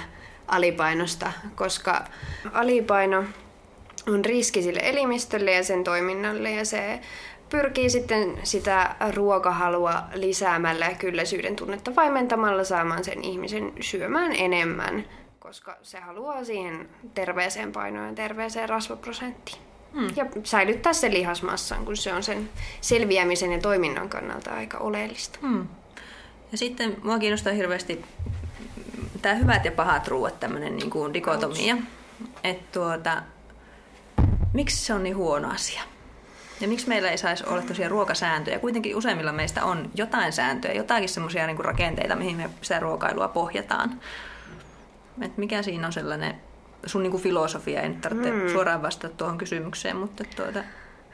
[0.47, 2.05] alipainosta, koska
[2.53, 3.23] alipaino
[4.07, 6.99] on riski sille elimistölle ja sen toiminnalle ja se
[7.49, 15.05] pyrkii sitten sitä ruokahalua lisäämällä ja kylläisyyden tunnetta vaimentamalla saamaan sen ihmisen syömään enemmän,
[15.39, 19.57] koska se haluaa siihen terveeseen painoon ja terveeseen rasvaprosenttiin.
[19.93, 20.09] Hmm.
[20.15, 22.49] Ja säilyttää sen lihasmassan, kun se on sen
[22.81, 25.39] selviämisen ja toiminnan kannalta aika oleellista.
[25.41, 25.67] Hmm.
[26.51, 28.05] Ja sitten mua kiinnostaa hirveästi
[29.21, 31.77] tämä hyvät ja pahat ruuat, tämmöinen niin kuin dikotomia.
[32.43, 33.21] Että tuota,
[34.53, 35.81] miksi se on niin huono asia?
[36.61, 38.59] Ja miksi meillä ei saisi olla tosiaan ruokasääntöjä?
[38.59, 43.99] Kuitenkin useimmilla meistä on jotain sääntöjä, jotakin semmoisia niin rakenteita, mihin me sitä ruokailua pohjataan.
[45.21, 46.35] Et mikä siinä on sellainen
[46.85, 47.81] sun niin kuin filosofia?
[47.81, 48.49] En tarvitse mm.
[48.49, 50.63] suoraan vastata tuohon kysymykseen, mutta tuota,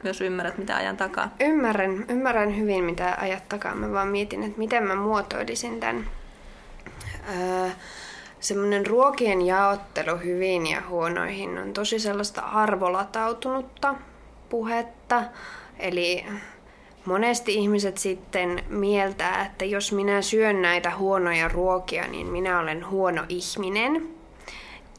[0.03, 1.33] myös ymmärrät, mitä ajan takaa.
[1.39, 3.75] Ymmärrän, ymmärrän hyvin, mitä ajat takaa.
[3.75, 6.07] Mä vaan mietin, että miten mä muotoilisin tämän.
[7.29, 7.69] Öö,
[8.39, 13.95] semmoinen ruokien jaottelu hyvin ja huonoihin on tosi sellaista arvolatautunutta
[14.53, 15.23] puhetta.
[15.79, 16.25] Eli
[17.05, 23.23] monesti ihmiset sitten mieltää, että jos minä syön näitä huonoja ruokia, niin minä olen huono
[23.29, 24.09] ihminen.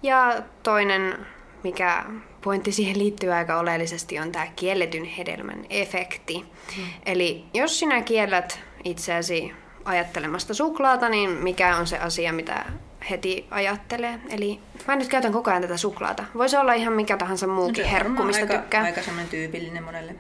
[0.03, 1.27] Ja toinen,
[1.63, 2.05] mikä
[2.45, 6.45] pointti siihen liittyy aika oleellisesti, on tämä kielletyn hedelmän efekti.
[6.77, 6.85] Hmm.
[7.07, 9.53] Eli jos sinä kiellät itseäsi
[9.85, 12.65] ajattelemasta suklaata, niin mikä on se asia, mitä
[13.11, 14.19] heti ajattelee.
[14.31, 16.25] Eli mä nyt käytän koko ajan tätä suklaata.
[16.35, 18.83] Voisi olla ihan mikä tahansa muukin herkku, mistä aika, tykkää.
[18.83, 20.15] Aika semmoinen tyypillinen monelle.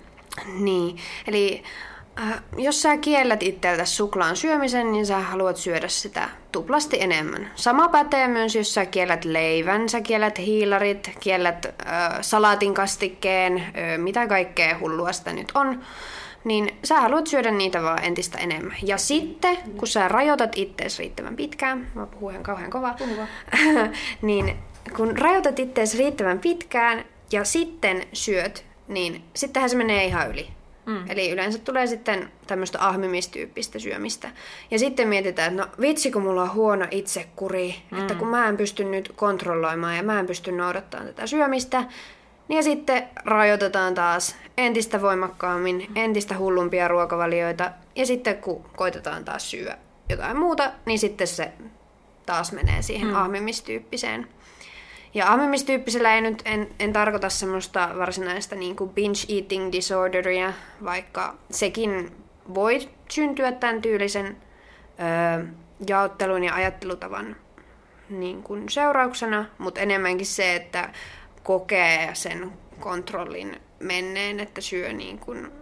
[0.60, 1.64] Niin, eli
[2.20, 7.50] Äh, jos sä kiellät itseltä suklaan syömisen, niin sä haluat syödä sitä tuplasti enemmän.
[7.54, 13.72] Sama pätee myös, jos sä kiellät leivän, sä kiellät hiilarit, kiellät äh, salaatin kastikkeen, äh,
[13.96, 15.82] mitä kaikkea hullua sitä nyt on,
[16.44, 18.76] niin sä haluat syödä niitä vaan entistä enemmän.
[18.82, 22.96] Ja sitten, kun sä rajoitat ittees riittävän pitkään, mä puhun ihan kauhean kovaa,
[24.22, 24.56] niin
[24.96, 30.48] kun rajoitat ittees riittävän pitkään ja sitten syöt, niin sittenhän se menee ihan yli.
[30.86, 31.10] Mm.
[31.10, 34.30] Eli yleensä tulee sitten tämmöistä ahmimistyyppistä syömistä.
[34.70, 37.98] Ja sitten mietitään, että no vitsi kun mulla on huono itsekuri, mm.
[37.98, 41.84] että kun mä en pysty nyt kontrolloimaan ja mä en pysty noudattamaan tätä syömistä,
[42.48, 47.70] ja sitten rajoitetaan taas entistä voimakkaammin, entistä hullumpia ruokavalioita.
[47.96, 49.78] Ja sitten kun koitetaan taas syödä
[50.08, 51.52] jotain muuta, niin sitten se
[52.26, 53.14] taas menee siihen mm.
[53.16, 54.28] ahmimistyyppiseen
[55.14, 60.52] ja ahmimistyyppisellä ei nyt, en, en tarkoita semmoista varsinaista niin kuin binge eating disorderia,
[60.84, 62.12] vaikka sekin
[62.54, 64.36] voi syntyä tämän tyylisen
[65.40, 65.46] ö,
[65.88, 67.36] jaottelun ja ajattelutavan
[68.10, 70.92] niin kuin seurauksena, mutta enemmänkin se, että
[71.44, 75.52] kokee sen kontrollin menneen, että syö niin kuin,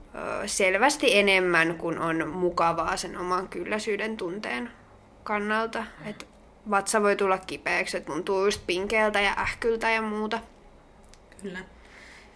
[0.46, 4.70] selvästi enemmän kuin on mukavaa sen oman kylläisyyden tunteen
[5.24, 5.84] kannalta.
[6.04, 6.26] Et
[6.70, 10.40] vatsa voi tulla kipeäksi, että tuntuu just pinkeältä ja ähkyltä ja muuta.
[11.42, 11.58] Kyllä.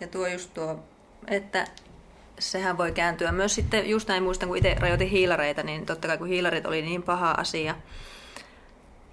[0.01, 0.85] Ja tuo just tuo,
[1.29, 1.67] että
[2.39, 6.19] sehän voi kääntyä myös sitten, just näin muistan, kun itse rajoitin hiilareita, niin totta kai
[6.19, 7.75] kun hiilarit oli niin paha asia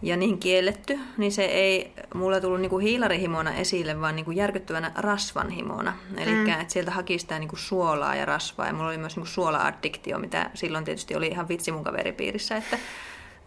[0.04, 5.94] ja niin kielletty, niin se ei mulla tullut niinku hiilarihimona esille, vaan niinku järkyttävänä rasvanhimona.
[6.18, 6.50] Eli mm.
[6.50, 10.50] että sieltä haki sitä niinku suolaa ja rasvaa, ja mulla oli myös niinku suola-addiktio, mitä
[10.54, 12.78] silloin tietysti oli ihan vitsi mun kaveripiirissä, että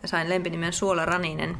[0.04, 1.56] sain lempinimen Suolaraninen,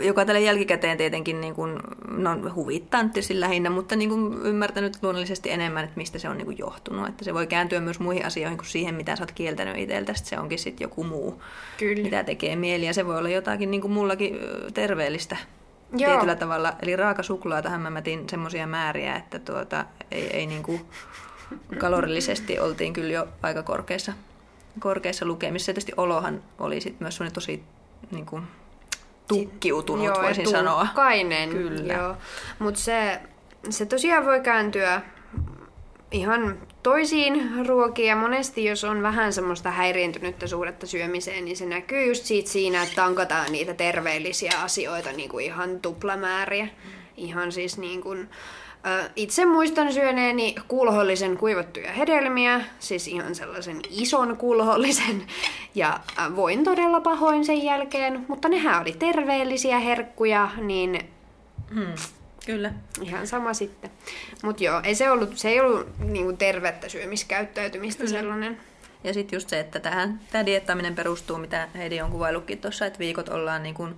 [0.00, 1.78] joka tälle jälkikäteen tietenkin niin kuin,
[2.08, 6.46] no, huvittaa tietysti lähinnä, mutta niin kuin ymmärtänyt luonnollisesti enemmän, että mistä se on niin
[6.46, 7.08] kuin johtunut.
[7.08, 10.38] Että se voi kääntyä myös muihin asioihin kuin siihen, mitä sä oot kieltänyt itseltä, se
[10.38, 11.42] onkin sitten joku muu,
[11.78, 12.02] Kyllä.
[12.02, 12.86] mitä tekee mieli.
[12.86, 14.38] Ja se voi olla jotakin niin kuin mullakin
[14.74, 15.36] terveellistä
[15.96, 16.10] Joo.
[16.10, 16.72] tietyllä tavalla.
[16.82, 20.80] Eli raaka suklaatahan mä mätin semmoisia määriä, että tuota, ei, ei niin kuin
[21.78, 24.12] kalorillisesti oltiin kyllä jo aika korkeassa
[24.78, 25.70] korkeissa lukemissa.
[25.70, 27.62] Ja tietysti olohan oli sit myös tosi
[28.10, 28.42] niin kuin,
[29.28, 30.86] tukkiutunut, joo, voisin sanoa.
[31.50, 31.92] Kyllä.
[31.92, 32.16] Joo.
[32.58, 33.20] Mutta se,
[33.70, 35.02] se tosiaan voi kääntyä
[36.12, 42.04] ihan toisiin ruokiin ja monesti jos on vähän semmoista häiriintynyttä suhdetta syömiseen, niin se näkyy
[42.06, 46.68] just siitä siinä, että tankataan niitä terveellisiä asioita niin kuin ihan tuplamääriä.
[47.16, 48.28] Ihan siis niin kuin,
[49.16, 55.22] itse muistan syöneeni kulhollisen kuivattuja hedelmiä, siis ihan sellaisen ison kulhollisen,
[55.74, 56.00] ja
[56.36, 61.00] voin todella pahoin sen jälkeen, mutta nehän oli terveellisiä herkkuja, niin
[61.74, 61.94] hmm,
[62.46, 62.72] kyllä.
[63.02, 63.90] ihan sama sitten.
[64.42, 68.18] Mutta joo, ei se, ollut, se ei ollut niinku tervettä syömiskäyttäytymistä kyllä.
[68.18, 68.60] sellainen.
[69.04, 72.98] Ja sitten just se, että tähän, tämä diettaaminen perustuu, mitä Heidi on kuvaillutkin tuossa, että
[72.98, 73.94] viikot ollaan niin kuin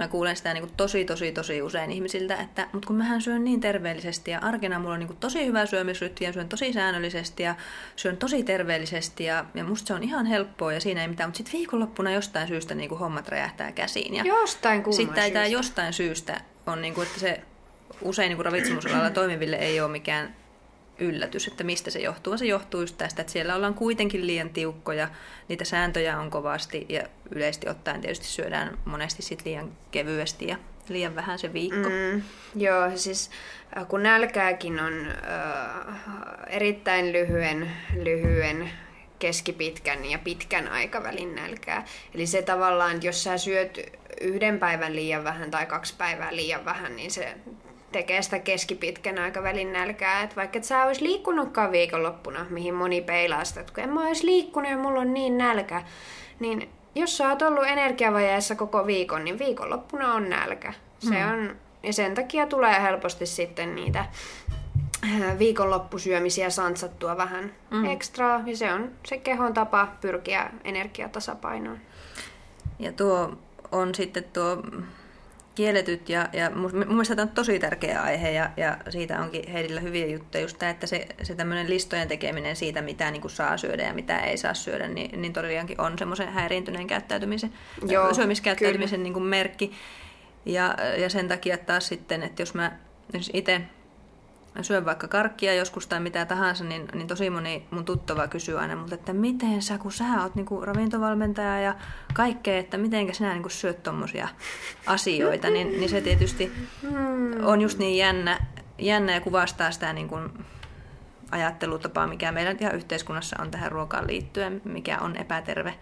[0.00, 3.44] Mä kuulen sitä niin kuin tosi, tosi, tosi usein ihmisiltä, että mutta kun mähän syön
[3.44, 7.42] niin terveellisesti ja arkena mulla on niin kuin tosi hyvä syömisrytmi ja syön tosi säännöllisesti
[7.42, 7.54] ja
[7.96, 11.36] syön tosi terveellisesti ja, ja musta se on ihan helppoa ja siinä ei mitään, mutta
[11.36, 14.14] sitten viikonloppuna jostain syystä niin kuin hommat räjähtää käsiin.
[14.14, 17.42] Ja jostain Sitten tämä jostain syystä on, niin kuin, että se
[18.02, 20.39] usein niin kuin ravitsemusalalla toimiville ei ole mikään
[21.00, 22.38] yllätys, että mistä se johtuu.
[22.38, 25.08] Se johtuu just tästä, että siellä ollaan kuitenkin liian tiukkoja,
[25.48, 30.56] niitä sääntöjä on kovasti ja yleisesti ottaen tietysti syödään monesti sit liian kevyesti ja
[30.88, 31.88] liian vähän se viikko.
[31.88, 32.22] Mm,
[32.54, 33.30] joo, siis
[33.76, 35.96] äh, kun nälkääkin on äh,
[36.46, 38.70] erittäin lyhyen, lyhyen
[39.18, 41.84] keskipitkän ja pitkän aikavälin nälkää.
[42.14, 43.80] Eli se tavallaan, että jos sä syöt
[44.20, 47.34] yhden päivän liian vähän tai kaksi päivää liian vähän, niin se
[47.92, 50.22] tekee sitä keskipitkän aikavälin nälkää.
[50.22, 54.06] Että vaikka et sä olisi liikkunutkaan viikonloppuna, mihin moni peilaa sitä, että kun en mä
[54.06, 55.82] olisi liikkunut ja mulla on niin nälkä,
[56.40, 60.72] niin jos sä oot ollut energiavajeessa koko viikon, niin viikonloppuna on nälkä.
[60.98, 61.32] Se mm.
[61.32, 64.00] on, ja sen takia tulee helposti sitten niitä
[65.04, 67.84] äh, viikonloppusyömisiä santsattua vähän mm.
[67.84, 71.78] ekstraa, ja se on se kehon tapa pyrkiä energiatasapainoon.
[72.78, 73.32] Ja tuo
[73.72, 74.62] on sitten tuo
[75.60, 79.80] kielletyt ja, ja mun mielestä tämä on tosi tärkeä aihe ja, ja siitä onkin Heidillä
[79.80, 83.56] hyviä juttuja just tämä, että se, se tämmöinen listojen tekeminen siitä, mitä niin kuin saa
[83.56, 87.52] syödä ja mitä ei saa syödä, niin, niin todellakin on semmoisen häiriintyneen käyttäytymisen,
[87.88, 89.72] Joo, syömiskäyttäytymisen niin kuin merkki.
[90.46, 92.72] Ja, ja sen takia taas sitten, että jos mä
[93.32, 93.60] itse
[94.62, 98.76] syön vaikka karkkia joskus tai mitä tahansa, niin, niin tosi moni mun tuttava kysyy aina
[98.76, 101.74] multa, että miten sä, kun sä oot niinku ravintovalmentaja ja
[102.14, 104.28] kaikkea, että miten sinä niinku syöt tommosia
[104.86, 106.52] asioita, niin, niin se tietysti
[107.42, 108.46] on just niin jännä,
[108.78, 110.16] jännä ja kuvastaa sitä niinku
[111.30, 115.74] ajattelutapa, mikä meidän ihan yhteiskunnassa on tähän ruokaan liittyen, mikä on epäterve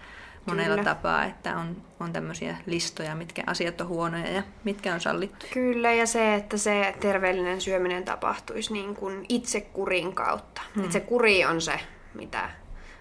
[0.49, 0.95] monella Kyllä.
[0.95, 5.47] tapaa, että on, on tämmöisiä listoja, mitkä asiat on huonoja ja mitkä on sallittu.
[5.53, 10.63] Kyllä, ja se, että se terveellinen syöminen tapahtuisi niin kuin itsekurin kautta.
[10.75, 10.83] Hmm.
[10.83, 11.81] Että se kuri on se,
[12.15, 12.51] mitä,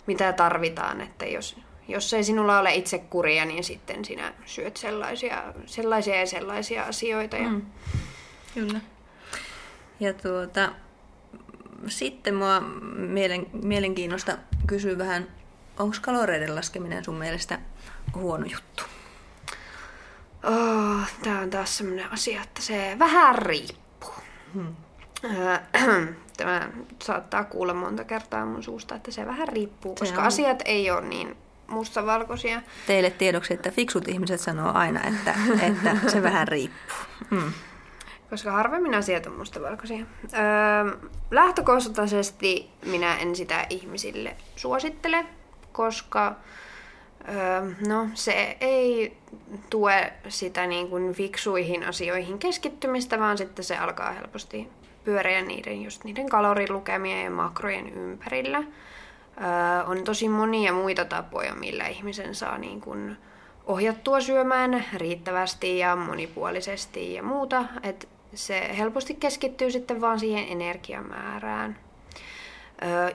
[0.07, 6.15] mitä tarvitaan, että jos, jos ei sinulla ole itsekuria, niin sitten sinä syöt sellaisia, sellaisia
[6.15, 7.35] ja sellaisia asioita.
[7.37, 7.49] Ja...
[7.49, 7.61] Hmm.
[8.53, 8.79] Kyllä.
[9.99, 10.71] Ja tuota,
[11.87, 12.59] sitten mua
[12.95, 15.27] mielen, mielenkiinnosta kysyä vähän
[15.79, 17.59] onko kaloreiden laskeminen sun mielestä
[18.15, 18.83] huono juttu?
[20.43, 24.13] Oh, Tämä on taas sellainen asia, että se vähän riippuu.
[24.53, 24.75] Hmm.
[26.37, 26.69] Tämä
[27.03, 30.27] saattaa kuulla monta kertaa mun suusta, että se vähän riippuu, se koska on...
[30.27, 31.37] asiat ei ole niin
[31.67, 32.61] mustavalkoisia.
[32.87, 36.97] Teille tiedoksi, että fiksut ihmiset sanoo aina, että, että se vähän riippuu.
[37.31, 37.51] Hmm.
[38.29, 40.05] Koska harvemmin asiat on mustavalkoisia.
[40.33, 45.25] Öö, lähtökohtaisesti minä en sitä ihmisille suosittele,
[45.77, 46.35] koska
[47.87, 49.17] no, se ei
[49.69, 54.69] tue sitä niin kuin fiksuihin asioihin keskittymistä, vaan sitten se alkaa helposti
[55.03, 58.63] pyöreä niiden, just niiden kalorilukemien ja makrojen ympärillä.
[59.87, 63.17] on tosi monia muita tapoja, millä ihmisen saa niin kuin
[63.65, 71.77] ohjattua syömään riittävästi ja monipuolisesti ja muuta, että se helposti keskittyy sitten vaan siihen energiamäärään.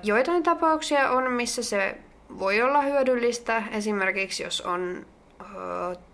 [0.02, 1.98] joitain tapauksia on, missä se
[2.38, 5.06] voi olla hyödyllistä esimerkiksi, jos on
[5.40, 5.44] ö,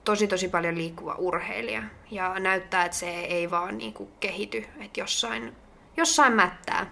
[0.04, 5.00] tosi tosi paljon liikkuva urheilija ja näyttää, että se ei vaan niin kuin kehity, että
[5.00, 5.52] jossain,
[5.96, 6.86] jossain mättää.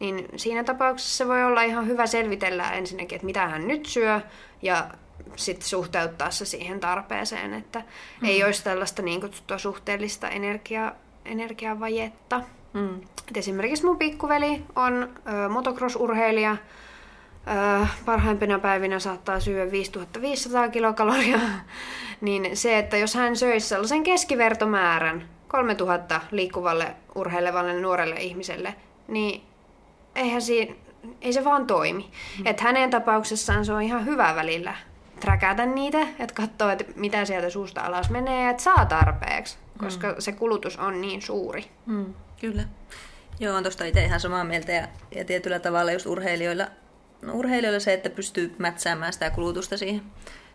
[0.00, 4.20] Niin siinä tapauksessa se voi olla ihan hyvä selvitellä ensinnäkin, että mitä hän nyt syö
[4.62, 4.90] ja
[5.36, 7.78] sitten suhteuttaa se siihen tarpeeseen, että
[8.20, 8.28] mm.
[8.28, 10.92] ei olisi tällaista niin kutsuttua suhteellista energia,
[11.24, 12.40] energiavajetta.
[12.72, 13.00] Mm.
[13.28, 15.14] Et esimerkiksi mun pikkuveli on
[15.48, 16.56] motocross-urheilija,
[18.04, 21.38] parhaimpina päivinä saattaa syödä 5500 kilokaloria,
[22.20, 28.74] niin se, että jos hän söisi sellaisen keskivertomäärän 3000 liikkuvalle urheilevalle nuorelle ihmiselle,
[29.08, 29.42] niin
[30.14, 30.74] eihän siinä,
[31.20, 32.10] ei se vaan toimi.
[32.38, 32.46] Mm.
[32.46, 34.74] Että hänen tapauksessaan se on ihan hyvä välillä
[35.20, 40.08] träkätä niitä, että katsoo, että mitä sieltä suusta alas menee ja että saa tarpeeksi, koska
[40.08, 40.14] mm.
[40.18, 41.64] se kulutus on niin suuri.
[41.86, 42.62] Mm, kyllä.
[43.40, 46.66] Joo, on tuosta itse ihan samaa mieltä ja, ja tietyllä tavalla just urheilijoilla
[47.32, 50.02] urheilijoille se, että pystyy mätsäämään sitä kulutusta siihen,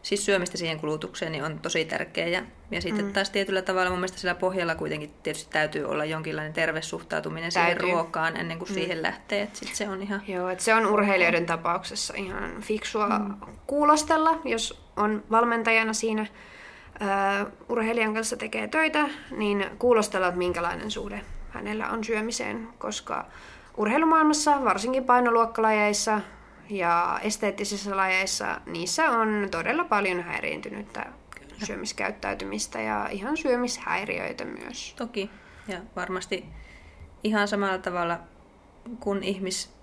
[0.02, 2.28] siis syömistä siihen kulutukseen, niin on tosi tärkeä.
[2.28, 3.14] Ja, ja sitten mm.
[3.14, 7.80] taas tietyllä tavalla mun mielestä sillä pohjalla kuitenkin tietysti täytyy olla jonkinlainen terve suhtautuminen täytyy.
[7.80, 8.74] siihen ruokaan ennen kuin mm.
[8.74, 9.42] siihen lähtee.
[9.42, 10.22] Että sit se on ihan...
[10.28, 13.36] Joo, että se on urheilijoiden tapauksessa ihan fiksua mm.
[13.68, 16.26] kuulostella, jos on valmentajana siinä
[16.94, 23.26] Uh, urheilijan kanssa tekee töitä, niin kuulostella, että minkälainen suhde hänellä on syömiseen, koska
[23.78, 26.22] urheilumaailmassa, varsinkin painoluokkalajeissa,
[26.70, 31.06] ja esteettisissä lajeissa niissä on todella paljon häiriintynyttä
[31.66, 34.94] syömiskäyttäytymistä ja ihan syömishäiriöitä myös.
[34.98, 35.30] Toki,
[35.68, 36.46] ja varmasti
[37.24, 38.20] ihan samalla tavalla
[39.00, 39.74] kuin ihmis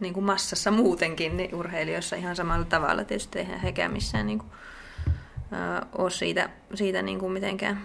[0.00, 3.04] niin kuin massassa muutenkin, niin urheilijoissa ihan samalla tavalla.
[3.04, 4.50] Tietysti eihän hekään missään niin kuin,
[5.52, 7.82] äh, ole siitä, siitä niin kuin mitenkään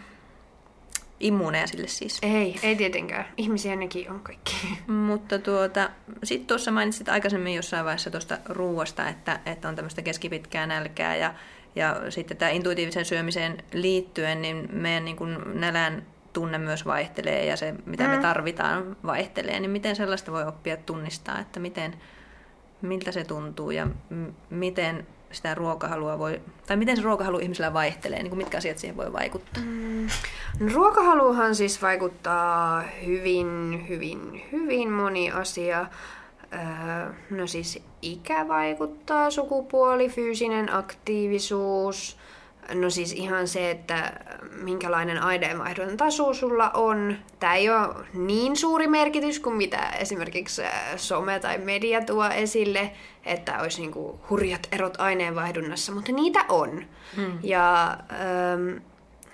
[1.20, 2.20] immuuneja sille siis.
[2.22, 3.26] Ei, ei tietenkään.
[3.38, 4.56] Ihmisiä nekin on kaikki.
[4.88, 5.90] Mutta tuota,
[6.24, 11.34] sitten tuossa mainitsit aikaisemmin jossain vaiheessa tuosta ruuasta, että, että on tämmöistä keskipitkää nälkää ja,
[11.76, 17.58] ja sitten tämä intuitiivisen syömiseen liittyen, niin meidän niin kuin nälän tunne myös vaihtelee ja
[17.58, 18.10] se, mitä mm.
[18.10, 19.60] me tarvitaan, vaihtelee.
[19.60, 21.94] Niin miten sellaista voi oppia tunnistaa, että miten,
[22.82, 28.20] miltä se tuntuu ja m- miten sitä ruokahalua voi, tai miten se ruokahalu ihmisellä vaihtelee,
[28.20, 29.64] niin kuin mitkä asiat siihen voi vaikuttaa?
[29.64, 30.08] Mm.
[30.60, 35.88] No, ruokahaluhan siis vaikuttaa hyvin, hyvin, hyvin moni asia.
[36.54, 42.18] Öö, no siis ikä vaikuttaa, sukupuoli, fyysinen aktiivisuus,
[42.74, 44.14] No siis ihan se, että
[44.52, 47.18] minkälainen aineenvaihdon taso sulla on.
[47.40, 50.62] Tämä ei ole niin suuri merkitys kuin mitä esimerkiksi
[50.96, 52.92] some tai media tuo esille,
[53.26, 56.86] että olisi niinku hurjat erot aineenvaihdunnassa, mutta niitä on.
[57.16, 57.40] Hmm.
[57.44, 58.78] Ja ähm,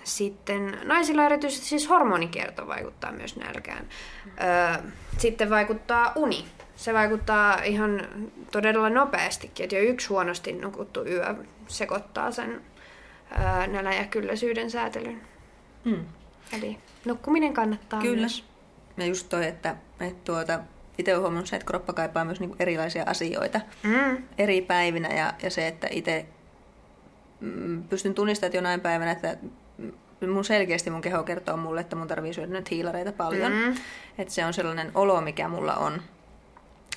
[0.04, 3.88] sitten naisilla erityisesti siis hormonikierto vaikuttaa myös nälkään.
[4.24, 4.92] Hmm.
[5.18, 6.44] sitten vaikuttaa uni.
[6.76, 8.08] Se vaikuttaa ihan
[8.52, 11.34] todella nopeastikin, että jo yksi huonosti nukuttu yö
[11.68, 12.60] sekoittaa sen
[13.66, 15.20] nälän ja kylläisyyden säätelyn.
[15.84, 16.04] Mm.
[16.52, 18.16] Eli nukkuminen kannattaa Kyllä.
[18.16, 18.44] myös.
[18.96, 20.60] Ja just toi, että, että tuota,
[20.98, 24.22] itse olen huomannut se, että kroppa kaipaa myös niinku erilaisia asioita mm.
[24.38, 26.26] eri päivinä ja, ja se, että itse
[27.40, 29.36] mm, pystyn tunnistamaan jonain päivänä, että
[30.26, 33.52] mun selkeästi mun keho kertoo mulle, että mun tarvii syödä nyt hiilareita paljon.
[33.52, 33.74] Mm.
[34.18, 35.92] Että se on sellainen olo, mikä mulla on.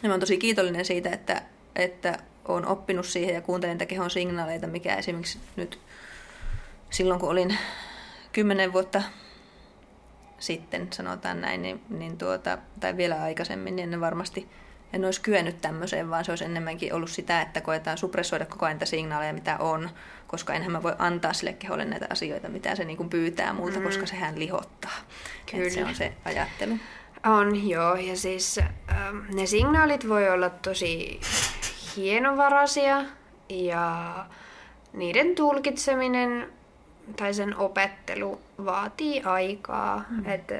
[0.03, 1.41] Ja mä oon tosi kiitollinen siitä, että,
[1.75, 5.79] että olen oppinut siihen ja kuuntelen niitä kehon signaaleita, mikä esimerkiksi nyt
[6.89, 7.57] silloin, kun olin
[8.33, 9.01] kymmenen vuotta
[10.39, 14.49] sitten, sanotaan näin, niin, niin tuota, tai vielä aikaisemmin, niin ne varmasti
[14.93, 18.79] en olisi kyennyt tämmöiseen, vaan se olisi enemmänkin ollut sitä, että koetaan suppressoida koko ajan
[18.83, 19.89] signaaleja, mitä on,
[20.27, 23.79] koska enhän mä voi antaa sille keholle näitä asioita, mitä se niin kuin pyytää muuta,
[23.79, 23.85] mm.
[23.85, 24.91] koska sehän lihottaa.
[25.51, 25.69] Kyllä.
[25.69, 26.77] se on se ajattelu.
[27.25, 27.95] On, joo.
[27.95, 31.19] Ja siis ähm, ne signaalit voi olla tosi
[31.95, 33.03] hienovaraisia
[33.49, 34.15] ja
[34.93, 36.53] niiden tulkitseminen
[37.17, 40.05] tai sen opettelu vaatii aikaa.
[40.09, 40.29] Mm.
[40.29, 40.53] Et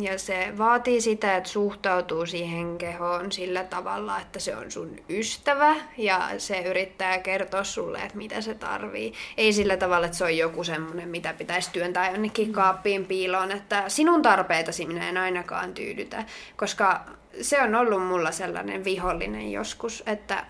[0.00, 5.76] ja se vaatii sitä, että suhtautuu siihen kehoon sillä tavalla, että se on sun ystävä
[5.96, 9.12] ja se yrittää kertoa sulle, että mitä se tarvii.
[9.36, 13.88] Ei sillä tavalla, että se on joku semmoinen, mitä pitäisi työntää jonnekin kaappiin piiloon, että
[13.88, 16.24] sinun tarpeitasi minä en ainakaan tyydytä.
[16.56, 17.04] Koska
[17.40, 20.44] se on ollut mulla sellainen vihollinen joskus, että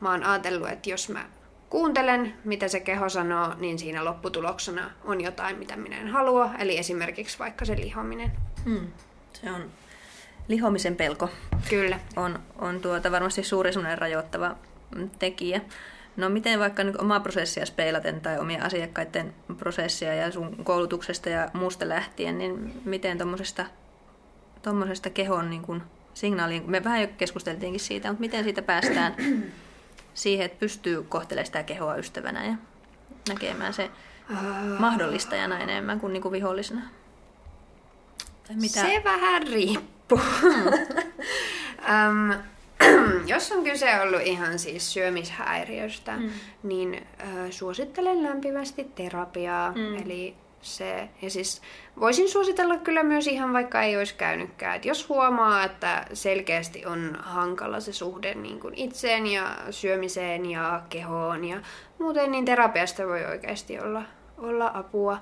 [0.00, 1.24] mä oon ajatellut, että jos mä
[1.72, 6.78] kuuntelen, mitä se keho sanoo, niin siinä lopputuloksena on jotain, mitä minä en halua, eli
[6.78, 8.32] esimerkiksi vaikka se lihominen.
[8.64, 8.86] Hmm.
[9.32, 9.64] Se on
[10.48, 11.28] lihomisen pelko.
[11.70, 12.00] Kyllä.
[12.16, 14.56] On, on tuota varmasti suuri rajoittava
[15.18, 15.60] tekijä.
[16.16, 21.50] No miten vaikka nyt omaa prosessia speilaten tai omia asiakkaiden prosessia ja sun koulutuksesta ja
[21.52, 23.66] muusta lähtien, niin miten tuommoisesta
[24.62, 25.82] tommosesta kehon niin kun
[26.14, 29.14] signaaliin, me vähän jo keskusteltiinkin siitä, mutta miten siitä päästään
[30.14, 32.54] siihen, että pystyy kohtelemaan sitä kehoa ystävänä ja
[33.28, 33.90] näkemään se
[34.78, 36.80] mahdollistajana enemmän kuin, niin kuin vihollisena?
[38.46, 38.80] Tai mitä?
[38.80, 40.20] Se vähän riippuu.
[41.88, 42.34] um,
[43.32, 46.30] jos on kyse ollut ihan siis syömishäiriöstä, mm.
[46.62, 49.72] niin äh, suosittelen lämpimästi terapiaa.
[49.72, 49.96] Mm.
[49.96, 51.62] Eli se, ja siis
[52.00, 54.76] voisin suositella kyllä myös ihan vaikka ei olisi käynytkään.
[54.76, 60.82] Et jos huomaa, että selkeästi on hankala se suhde niin kuin itseen ja syömiseen ja
[60.88, 61.60] kehoon ja
[61.98, 64.02] muuten, niin terapiasta voi oikeasti olla,
[64.38, 65.18] olla apua.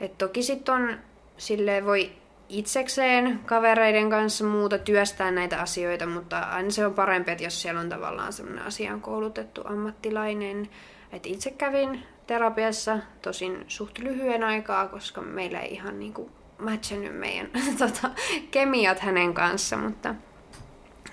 [0.00, 0.98] Et toki sitten on,
[1.36, 2.12] sille voi
[2.48, 7.80] itsekseen kavereiden kanssa muuta työstää näitä asioita, mutta aina se on parempi, että jos siellä
[7.80, 10.70] on tavallaan sellainen asiaan koulutettu ammattilainen.
[11.12, 17.50] Et itse kävin terapiassa, tosin suht lyhyen aikaa, koska meillä ei ihan niinku matchannut meidän
[17.78, 18.10] tota,
[18.50, 20.14] kemiat hänen kanssa, mutta,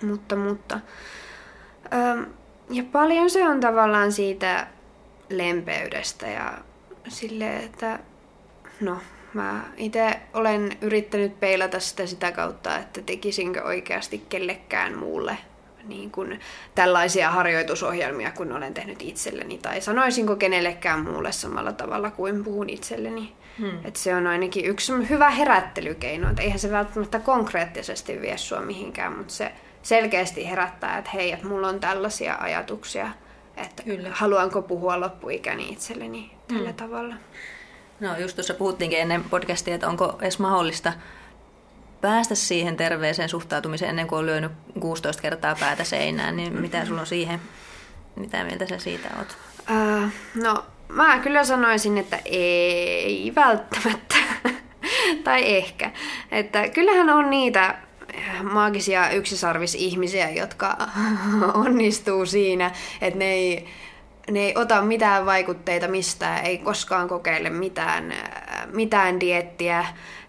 [0.02, 0.80] mutta, mutta.
[1.94, 2.26] Öm,
[2.70, 4.68] ja paljon se on tavallaan siitä
[5.30, 6.58] lempeydestä ja
[7.08, 8.00] sille, että
[8.82, 8.98] no,
[9.34, 15.38] mä itse olen yrittänyt peilata sitä sitä kautta, että tekisinkö oikeasti kellekään muulle
[15.88, 16.40] niin kuin
[16.76, 23.34] tällaisia harjoitusohjelmia, kun olen tehnyt itselleni, tai sanoisinko kenellekään muulle samalla tavalla kuin puhun itselleni.
[23.60, 23.80] Hmm.
[23.84, 29.18] Et se on ainakin yksi hyvä herättelykeino, että eihän se välttämättä konkreettisesti vie sua mihinkään,
[29.18, 29.52] mutta se
[29.84, 33.12] selkeästi herättää, että hei, että mulla on tällaisia ajatuksia,
[33.58, 34.10] että Kyllä.
[34.12, 36.78] haluanko puhua loppuikäni itselleni tällä hmm.
[36.78, 37.16] tavalla.
[38.00, 40.94] No just tuossa puhuttiinkin ennen podcastia, että onko edes mahdollista
[42.02, 47.02] päästä siihen terveeseen suhtautumiseen ennen kuin on lyönyt 16 kertaa päätä seinään, niin mitä sulla
[47.02, 47.40] on siihen,
[48.16, 49.38] mitä mieltä sä siitä oot?
[49.70, 50.10] Uh,
[50.44, 54.16] no, mä kyllä sanoisin, että ei välttämättä.
[55.24, 55.92] tai ehkä.
[56.32, 57.76] Että kyllähän on niitä
[58.44, 60.78] maagisia yksisarvisihmisiä, jotka
[61.66, 62.72] onnistuu siinä,
[63.02, 63.68] että ne ei,
[64.32, 68.14] ne ei ota mitään vaikutteita mistään, ei koskaan kokeile mitään,
[68.74, 69.86] mitään diettiä,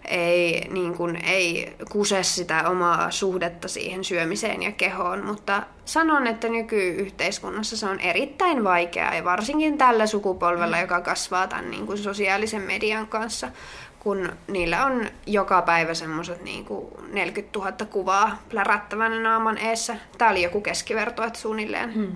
[0.09, 6.49] ei, niin kuin, ei kuse sitä omaa suhdetta siihen syömiseen ja kehoon, mutta sanon, että
[6.49, 10.81] nykyyhteiskunnassa se on erittäin vaikeaa ja varsinkin tällä sukupolvella, mm.
[10.81, 13.51] joka kasvaa tämän niin kuin sosiaalisen median kanssa,
[13.99, 16.65] kun niillä on joka päivä semmoiset niin
[17.11, 19.95] 40 000 kuvaa plärättävänä naaman eessä.
[20.17, 22.11] Tämä oli joku keskiverto, että suunnilleen mm.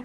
[0.00, 0.04] 10-40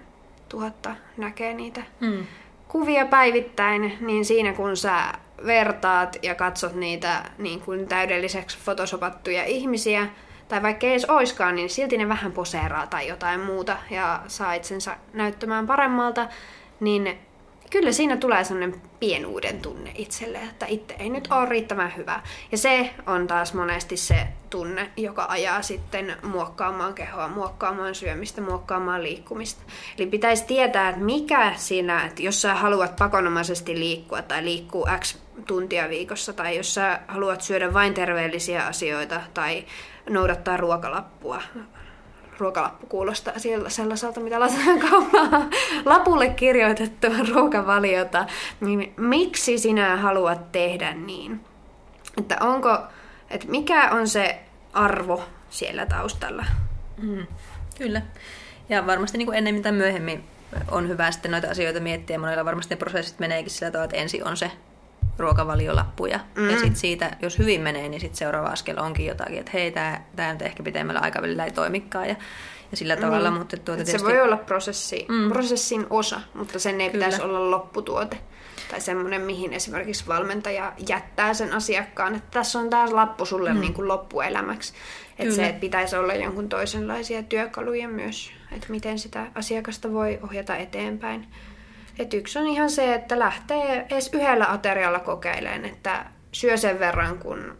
[0.52, 0.72] 000
[1.16, 2.26] näkee niitä mm.
[2.68, 5.12] kuvia päivittäin, niin siinä kun sä
[5.46, 10.08] vertaat ja katsot niitä niin kuin täydelliseksi fotosopattuja ihmisiä,
[10.48, 14.54] tai vaikka ei edes oiskaan, niin silti ne vähän poseeraa tai jotain muuta ja saa
[14.54, 16.28] itsensä näyttämään paremmalta,
[16.80, 17.18] niin
[17.72, 22.20] kyllä siinä tulee sellainen pienuuden tunne itselle, että itse ei nyt ole riittävän hyvä.
[22.52, 29.02] Ja se on taas monesti se tunne, joka ajaa sitten muokkaamaan kehoa, muokkaamaan syömistä, muokkaamaan
[29.02, 29.62] liikkumista.
[29.98, 35.16] Eli pitäisi tietää, että mikä siinä, että jos sä haluat pakonomaisesti liikkua tai liikkuu X
[35.46, 39.64] tuntia viikossa, tai jos sä haluat syödä vain terveellisiä asioita tai
[40.10, 41.42] noudattaa ruokalappua,
[42.38, 43.34] ruokalappu kuulostaa
[43.68, 45.50] sellaiselta, mitä laitetaan kaupaan
[45.84, 48.26] lapulle kirjoitettua ruokavaliota,
[48.60, 51.40] niin miksi sinä haluat tehdä niin?
[52.18, 52.78] Että onko,
[53.30, 54.38] että mikä on se
[54.72, 56.44] arvo siellä taustalla.
[57.02, 57.26] Mm,
[57.78, 58.02] kyllä.
[58.68, 60.24] Ja varmasti niin kuin ennemmin myöhemmin
[60.70, 62.18] on hyvä sitten noita asioita miettiä.
[62.18, 64.50] Monella varmasti ne prosessit meneekin sillä tavalla, että ensin on se
[65.18, 66.50] ruokavaliolappu ja, mm.
[66.50, 69.72] ja sit siitä, jos hyvin menee, niin sit seuraava askel onkin jotakin, että hei,
[70.16, 72.16] tämä nyt ehkä pitemmällä aikavälillä ei toimikaan ja,
[72.70, 73.30] ja sillä tavalla.
[73.30, 73.38] Niin.
[73.38, 73.98] Mutta tuota tietysti...
[73.98, 75.28] Se voi olla prosessi, mm.
[75.28, 77.04] prosessin osa, mutta sen ei Kyllä.
[77.04, 78.18] pitäisi olla lopputuote
[78.70, 83.60] tai semmoinen, mihin esimerkiksi valmentaja jättää sen asiakkaan, että tässä on taas lappu sulle mm.
[83.60, 84.72] niin kuin loppuelämäksi.
[85.18, 90.56] Että se että pitäisi olla jonkun toisenlaisia työkaluja myös, että miten sitä asiakasta voi ohjata
[90.56, 91.26] eteenpäin.
[91.98, 97.18] Et yksi on ihan se, että lähtee edes yhdellä aterialla kokeilemaan, että syö sen verran,
[97.18, 97.56] kun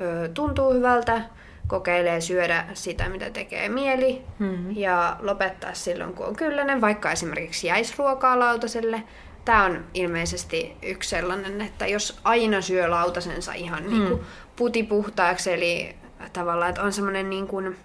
[0.00, 1.22] ö, tuntuu hyvältä,
[1.66, 4.76] kokeilee syödä sitä, mitä tekee mieli, mm-hmm.
[4.76, 9.02] ja lopettaa silloin, kun on kylläinen, vaikka esimerkiksi jäisi ruokaa lautaselle.
[9.44, 13.90] Tämä on ilmeisesti yksi sellainen, että jos aina syö lautasensa ihan mm.
[13.90, 14.20] niin kuin
[14.56, 15.96] putipuhtaaksi, eli
[16.32, 17.76] tavallaan, että on semmoinen niin kuin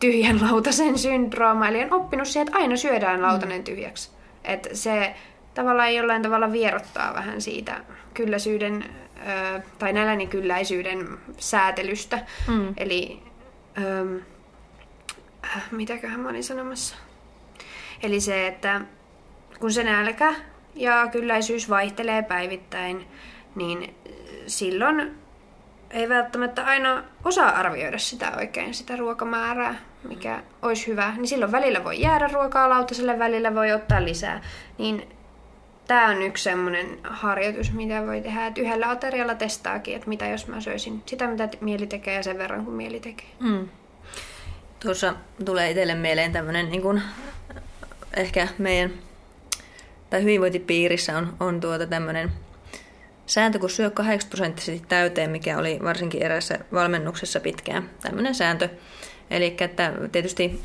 [0.00, 3.64] tyhjän lautasen syndrooma, eli on oppinut siihen, että aina syödään lautanen mm.
[3.64, 4.17] tyhjäksi.
[4.48, 5.14] Että se
[5.54, 7.84] tavallaan jollain tavalla vierottaa vähän siitä
[8.14, 8.84] kylläisyyden
[9.78, 12.26] tai näläni kylläisyyden säätelystä.
[12.48, 12.74] Mm.
[12.76, 13.22] Eli
[13.78, 14.16] ähm,
[15.70, 16.96] mitäköhän mä olin sanomassa?
[18.02, 18.80] Eli se, että
[19.60, 20.34] kun se nälkä
[20.74, 23.06] ja kylläisyys vaihtelee päivittäin,
[23.54, 23.94] niin
[24.46, 25.14] silloin
[25.90, 29.74] ei välttämättä aina osaa arvioida sitä oikein, sitä ruokamäärää,
[30.08, 31.12] mikä olisi hyvä.
[31.16, 34.42] Niin silloin välillä voi jäädä ruokaa lautaselle, välillä voi ottaa lisää.
[34.78, 35.08] Niin
[35.86, 40.46] tämä on yksi semmoinen harjoitus, mitä voi tehdä, että yhdellä aterialla testaakin, että mitä jos
[40.46, 43.28] mä söisin sitä, mitä mieli tekee ja sen verran, kun mieli tekee.
[43.40, 43.68] Mm.
[44.80, 45.14] Tuossa
[45.44, 47.02] tulee itselle mieleen tämmöinen niin kuin,
[48.16, 48.90] ehkä meidän
[50.10, 52.32] tai hyvinvointipiirissä on, on tuota tämmöinen
[53.28, 58.68] sääntö, kun syö 80 prosenttisesti täyteen, mikä oli varsinkin erässä valmennuksessa pitkään tämmöinen sääntö.
[59.30, 60.60] Eli että tietysti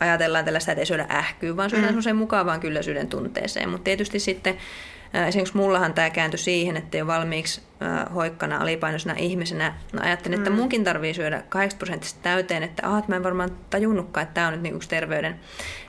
[0.00, 1.88] ajatellaan tällaista, että ei syödä ähkyä, vaan syödään mm.
[1.88, 3.68] semmoiseen mukavaan kylläisyyden tunteeseen.
[3.68, 4.56] Mutta tietysti sitten
[5.14, 7.62] Esimerkiksi mullahan tämä kääntyi siihen, että jo valmiiksi
[8.14, 10.56] hoikkana alipainoisena ihmisenä no ajattelin, että mm.
[10.56, 14.52] munkin tarvii syödä 80 prosenttisesti täyteen, että ah, mä en varmaan tajunnutkaan, että tämä on
[14.52, 15.40] nyt niin yksi terveyden.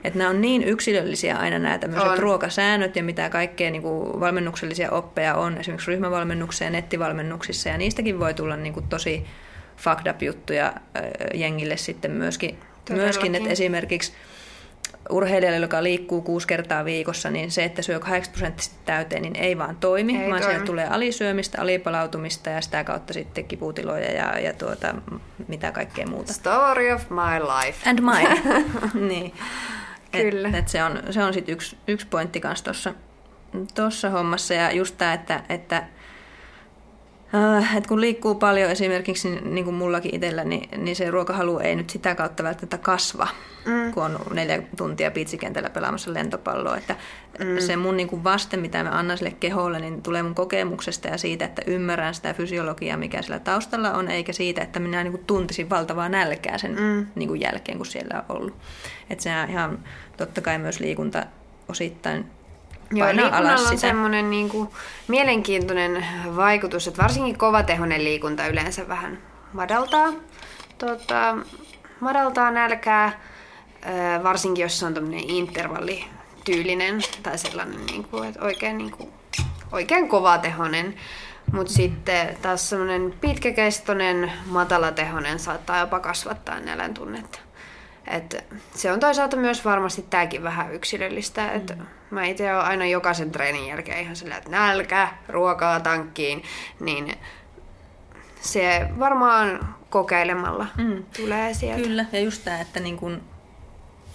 [0.04, 2.18] Että nämä on niin yksilöllisiä aina nämä tämmöiset on.
[2.18, 8.20] ruokasäännöt ja mitä kaikkea niin kuin valmennuksellisia oppeja on, esimerkiksi ryhmävalmennuksessa ja nettivalmennuksissa, ja niistäkin
[8.20, 9.26] voi tulla niin kuin tosi
[9.76, 10.72] fucked up juttuja
[11.34, 12.58] jengille sitten myöskin,
[12.90, 14.12] myöskin että esimerkiksi
[15.10, 19.58] urheilijalle, joka liikkuu kuusi kertaa viikossa, niin se, että syö 80 prosenttisesti täyteen, niin ei
[19.58, 20.44] vaan toimi, ei vaan toimi.
[20.44, 24.94] sieltä tulee alisyömistä, alipalautumista ja sitä kautta sitten kiputiloja ja, ja tuota,
[25.48, 26.32] mitä kaikkea muuta.
[26.32, 27.90] Story of my life.
[27.90, 28.62] And mine.
[29.08, 29.32] niin.
[30.12, 30.48] Kyllä.
[30.48, 32.94] Et, et se on, se on sitten yksi, yksi pointti kanssa
[33.74, 35.82] tuossa hommassa ja just tämä, että, että
[37.76, 41.90] et kun liikkuu paljon esimerkiksi, niin, kuin mullakin itsellä, niin, niin se ruokahalu ei nyt
[41.90, 43.28] sitä kautta välttämättä kasva,
[43.64, 43.92] mm.
[43.92, 46.76] kun on neljä tuntia piitsikentällä pelaamassa lentopalloa.
[46.76, 46.96] Että
[47.38, 47.58] mm.
[47.58, 51.18] Se mun niin kuin vaste, mitä mä annan sille keholle, niin tulee mun kokemuksesta ja
[51.18, 55.24] siitä, että ymmärrän sitä fysiologiaa, mikä sillä taustalla on, eikä siitä, että minä niin kuin
[55.24, 57.06] tuntisin valtavaa nälkää sen mm.
[57.14, 58.54] niin kuin jälkeen, kun siellä on ollut.
[59.10, 59.78] Että se on ihan
[60.16, 61.26] totta kai myös liikunta
[61.68, 62.26] osittain
[62.92, 64.68] Joo, liikunnalla on semmoinen niin kuin,
[65.08, 66.06] mielenkiintoinen
[66.36, 69.18] vaikutus, että varsinkin kovatehoinen liikunta yleensä vähän
[69.52, 70.12] madaltaa,
[70.78, 71.38] tota,
[72.00, 73.20] madaltaa nälkää,
[74.22, 79.10] varsinkin jos se on tämmöinen intervallityylinen tai sellainen niin kuin, että oikein, niin kuin,
[79.72, 80.94] oikein kovatehoinen.
[81.52, 87.38] Mutta sitten taas semmoinen pitkäkestoinen, matalatehoinen saattaa jopa kasvattaa nälän tunnetta.
[88.06, 88.44] Et
[88.74, 91.52] se on toisaalta myös varmasti tämäkin vähän yksilöllistä.
[91.52, 91.86] Et mm.
[92.10, 96.42] Mä itse olen aina jokaisen treenin jälkeen ihan sillä, että nälkä, ruokaa tankkiin,
[96.80, 97.14] niin
[98.40, 101.04] se varmaan kokeilemalla mm.
[101.16, 101.82] tulee sieltä.
[101.82, 103.22] Kyllä, ja just tämä, että niin kun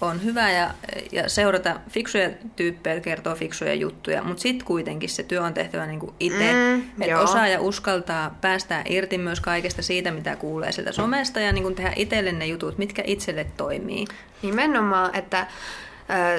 [0.06, 0.70] on hyvä ja,
[1.12, 6.14] ja seurata fiksuja tyyppejä, kertoo fiksuja juttuja, mutta sitten kuitenkin se työ on tehtävä niinku
[6.20, 11.40] itse, mm, että osaa ja uskaltaa päästää irti myös kaikesta siitä, mitä kuulee sieltä somesta
[11.40, 14.04] ja niinku tehdä itselle ne jutut, mitkä itselle toimii.
[14.42, 15.46] Nimenomaan, että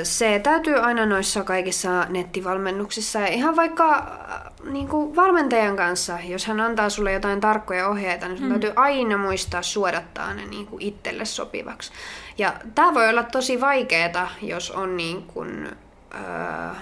[0.03, 4.19] se täytyy aina noissa kaikissa nettivalmennuksissa ja ihan vaikka
[4.63, 8.51] niin kuin valmentajan kanssa, jos hän antaa sulle jotain tarkkoja ohjeita, niin sun mm.
[8.51, 11.91] täytyy aina muistaa suodattaa ne niin kuin itselle sopivaksi.
[12.37, 15.69] Ja tämä voi olla tosi vaikeaa, jos on niin kuin,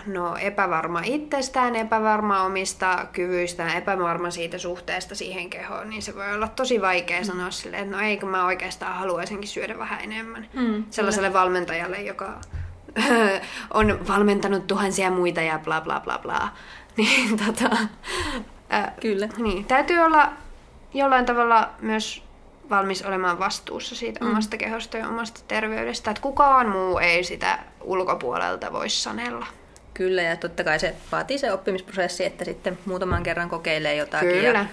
[0.06, 6.48] no, epävarma itsestään, epävarma omista kyvyistään, epävarma siitä suhteesta siihen kehoon, niin se voi olla
[6.48, 7.26] tosi vaikea mm.
[7.26, 10.48] sanoa silleen, että no eikö mä oikeastaan haluaisinkin syödä vähän enemmän.
[10.54, 11.40] Mm, Sellaiselle kyllä.
[11.40, 12.40] valmentajalle, joka
[13.74, 16.50] on valmentanut tuhansia muita ja bla bla bla bla.
[16.98, 17.78] Niin, tota,
[19.02, 19.30] Kyllä.
[19.38, 20.34] Niin, täytyy olla
[20.94, 22.24] jollain tavalla myös
[22.70, 24.32] valmis olemaan vastuussa siitä mm.
[24.32, 26.12] omasta kehosta ja omasta terveydestä.
[26.12, 29.48] Että kukaan muu ei sitä ulkopuolelta voi sanella.
[29.94, 34.30] Kyllä, ja totta kai se vaatii se oppimisprosessi, että sitten muutaman kerran kokeilee jotakin.
[34.30, 34.60] Kyllä.
[34.60, 34.66] Ja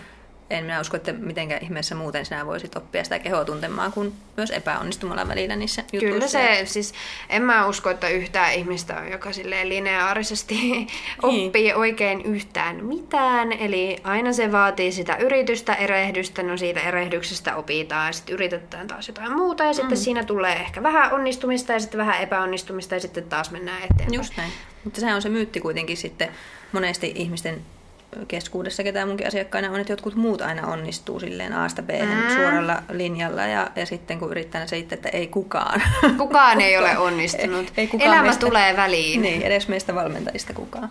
[0.50, 4.50] en minä usko, että mitenkään ihmeessä muuten sinä voisit oppia sitä kehoa tuntemaan, kun myös
[4.50, 6.14] epäonnistumalla välillä niissä jutuissa.
[6.14, 6.94] Kyllä se, siis
[7.28, 10.86] en mä usko, että yhtään ihmistä on, joka silleen lineaarisesti
[11.22, 13.52] oppii oikein yhtään mitään.
[13.52, 19.08] Eli aina se vaatii sitä yritystä, erehdystä, no siitä erehdyksestä opitaan ja sitten yritetään taas
[19.08, 20.02] jotain muuta ja sitten mm.
[20.02, 24.14] siinä tulee ehkä vähän onnistumista ja sitten vähän epäonnistumista ja sitten taas mennään eteenpäin.
[24.14, 24.52] Just näin.
[24.84, 26.28] Mutta sehän on se myytti kuitenkin sitten
[26.72, 27.62] monesti ihmisten
[28.28, 32.34] keskuudessa, ketä munkin asiakkaina on, että jotkut muut aina onnistuu silleen A-sta B mm.
[32.34, 35.82] suoralla linjalla ja, ja sitten kun yrittää selittää, että ei kukaan.
[36.18, 37.66] Kukaan ei ole onnistunut.
[37.66, 39.22] ei, ei kukaan Elämä meistä, tulee väliin.
[39.22, 40.90] Niin, edes meistä valmentajista kukaan.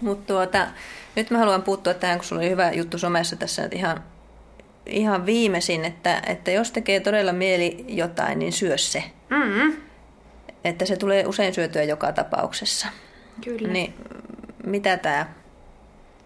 [0.00, 0.66] Mutta tuota,
[1.16, 4.04] nyt mä haluan puuttua tähän, kun sulla oli hyvä juttu somessa tässä, että ihan,
[4.86, 9.04] ihan viimeisin, että, että jos tekee todella mieli jotain, niin syö se.
[9.30, 9.76] Mm-hmm.
[10.64, 12.86] Että se tulee usein syötyä joka tapauksessa.
[13.44, 13.68] Kyllä.
[13.68, 13.94] Niin
[14.66, 15.26] mitä tämä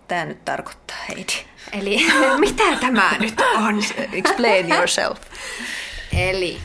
[0.08, 1.32] tämä nyt tarkoittaa, Heidi?
[1.72, 1.98] Eli
[2.46, 3.82] mitä tämä nyt on?
[4.12, 5.18] Explain yourself.
[6.16, 6.58] Eli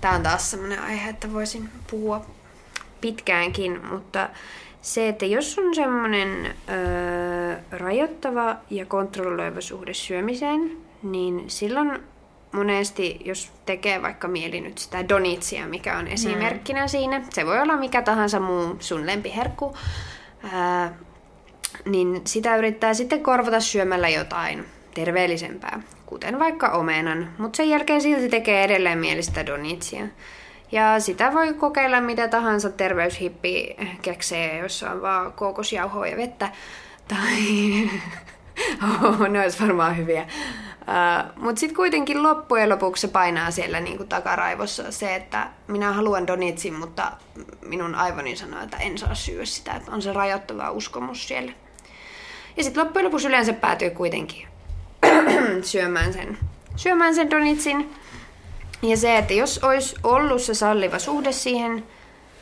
[0.00, 2.26] tämä on taas sellainen aihe, että voisin puhua
[3.00, 4.28] pitkäänkin, mutta
[4.82, 12.02] se, että jos on semmoinen öö, rajoittava ja kontrolloiva suhde syömiseen, niin silloin
[12.52, 16.88] monesti, jos tekee vaikka mieli nyt sitä donitsia, mikä on esimerkkinä mm.
[16.88, 19.76] siinä, se voi olla mikä tahansa muu sun lempiherkku,
[20.52, 20.94] ää,
[21.84, 24.64] niin sitä yrittää sitten korvata syömällä jotain
[24.94, 30.06] terveellisempää, kuten vaikka omenan, mutta sen jälkeen silti tekee edelleen mielistä donitsia.
[30.72, 36.48] Ja sitä voi kokeilla mitä tahansa terveyshippi keksee, jossa on vaan kookosjauhoa ja vettä.
[37.08, 37.90] Tai...
[39.04, 40.26] oh, ne olisi varmaan hyviä.
[41.36, 46.74] Mutta sitten kuitenkin loppujen lopuksi se painaa siellä niinku takaraivossa se, että minä haluan donitsin,
[46.74, 47.12] mutta
[47.66, 49.72] minun aivoni sanoo, että en saa syödä sitä.
[49.72, 51.52] Että on se rajoittava uskomus siellä.
[52.56, 54.48] Ja sitten loppujen lopuksi yleensä päätyy kuitenkin
[55.62, 56.38] syömään sen,
[56.76, 57.94] syömään sen donitsin.
[58.82, 61.84] Ja se, että jos olisi ollut se salliva suhde siihen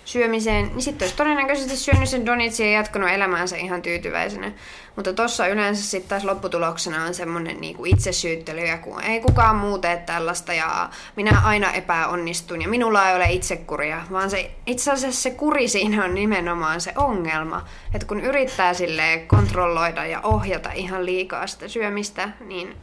[0.08, 4.52] syömiseen, niin sitten olisi todennäköisesti syönyt sen donitsin ja jatkanut elämäänsä ihan tyytyväisenä.
[4.96, 9.78] Mutta tuossa yleensä sitten taas lopputuloksena on semmoinen niinku itsesyyttely ja kun ei kukaan muu
[9.78, 15.22] tee tällaista ja minä aina epäonnistun ja minulla ei ole itsekuria, vaan se, itse asiassa
[15.22, 17.64] se kuri siinä on nimenomaan se ongelma.
[17.94, 22.76] Että kun yrittää sille kontrolloida ja ohjata ihan liikaa sitä syömistä, niin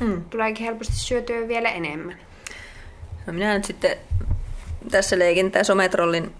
[0.00, 0.24] hmm.
[0.24, 2.16] tuleekin helposti syötyä vielä enemmän.
[3.26, 3.96] No minä nyt sitten
[4.90, 6.34] tässä leikin tämä sometrollin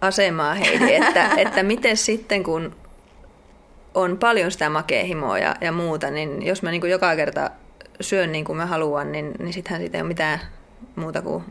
[0.00, 2.76] asemaa Heidi, että, että miten sitten kun
[3.94, 7.50] on paljon sitä makehimoa ja, ja muuta, niin jos mä niin kuin joka kerta
[8.00, 10.40] syön niin kuin mä haluan, niin, niin sittenhän siitä ei ole mitään
[10.96, 11.44] muuta kuin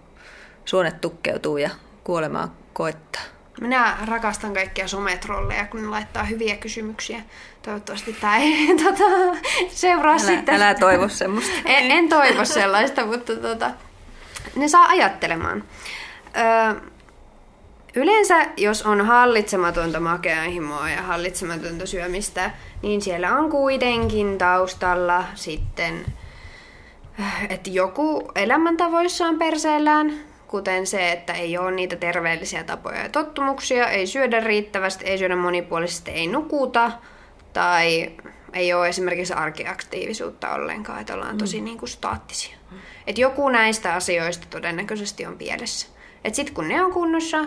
[0.65, 1.69] suonet tukkeutuu ja
[2.03, 3.21] kuolemaa koittaa.
[3.61, 7.21] Minä rakastan kaikkia sometrolleja, kun ne laittaa hyviä kysymyksiä.
[7.61, 9.37] Toivottavasti tämä ei tota,
[9.69, 10.55] seuraa älä, sitten.
[10.55, 11.53] Älä toivo semmoista.
[11.65, 13.71] En, en toivo sellaista, mutta tota,
[14.55, 15.63] ne saa ajattelemaan.
[16.37, 16.81] Öö,
[17.95, 22.51] yleensä, jos on hallitsematonta makeahimoa ja hallitsematonta syömistä,
[22.81, 26.05] niin siellä on kuitenkin taustalla sitten,
[27.49, 33.89] että joku elämäntavoissa on perseellään, kuten se, että ei ole niitä terveellisiä tapoja ja tottumuksia,
[33.89, 36.91] ei syödä riittävästi, ei syödä monipuolisesti, ei nukuta,
[37.53, 38.11] tai
[38.53, 41.65] ei ole esimerkiksi arkiaktiivisuutta ollenkaan, että ollaan tosi mm.
[41.65, 42.57] niin kuin staattisia.
[42.71, 42.77] Mm.
[43.07, 45.87] Et joku näistä asioista todennäköisesti on pielessä.
[46.23, 47.37] Et sitten kun ne on kunnossa,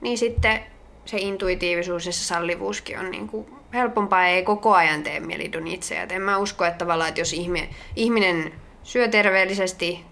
[0.00, 0.60] niin sitten
[1.04, 6.02] se intuitiivisuus ja se sallivuuskin on niin kuin helpompaa ei koko ajan tee mieli donitseja.
[6.02, 10.04] Et en mä usko, että tavallaan, että jos ihminen, ihminen syö terveellisesti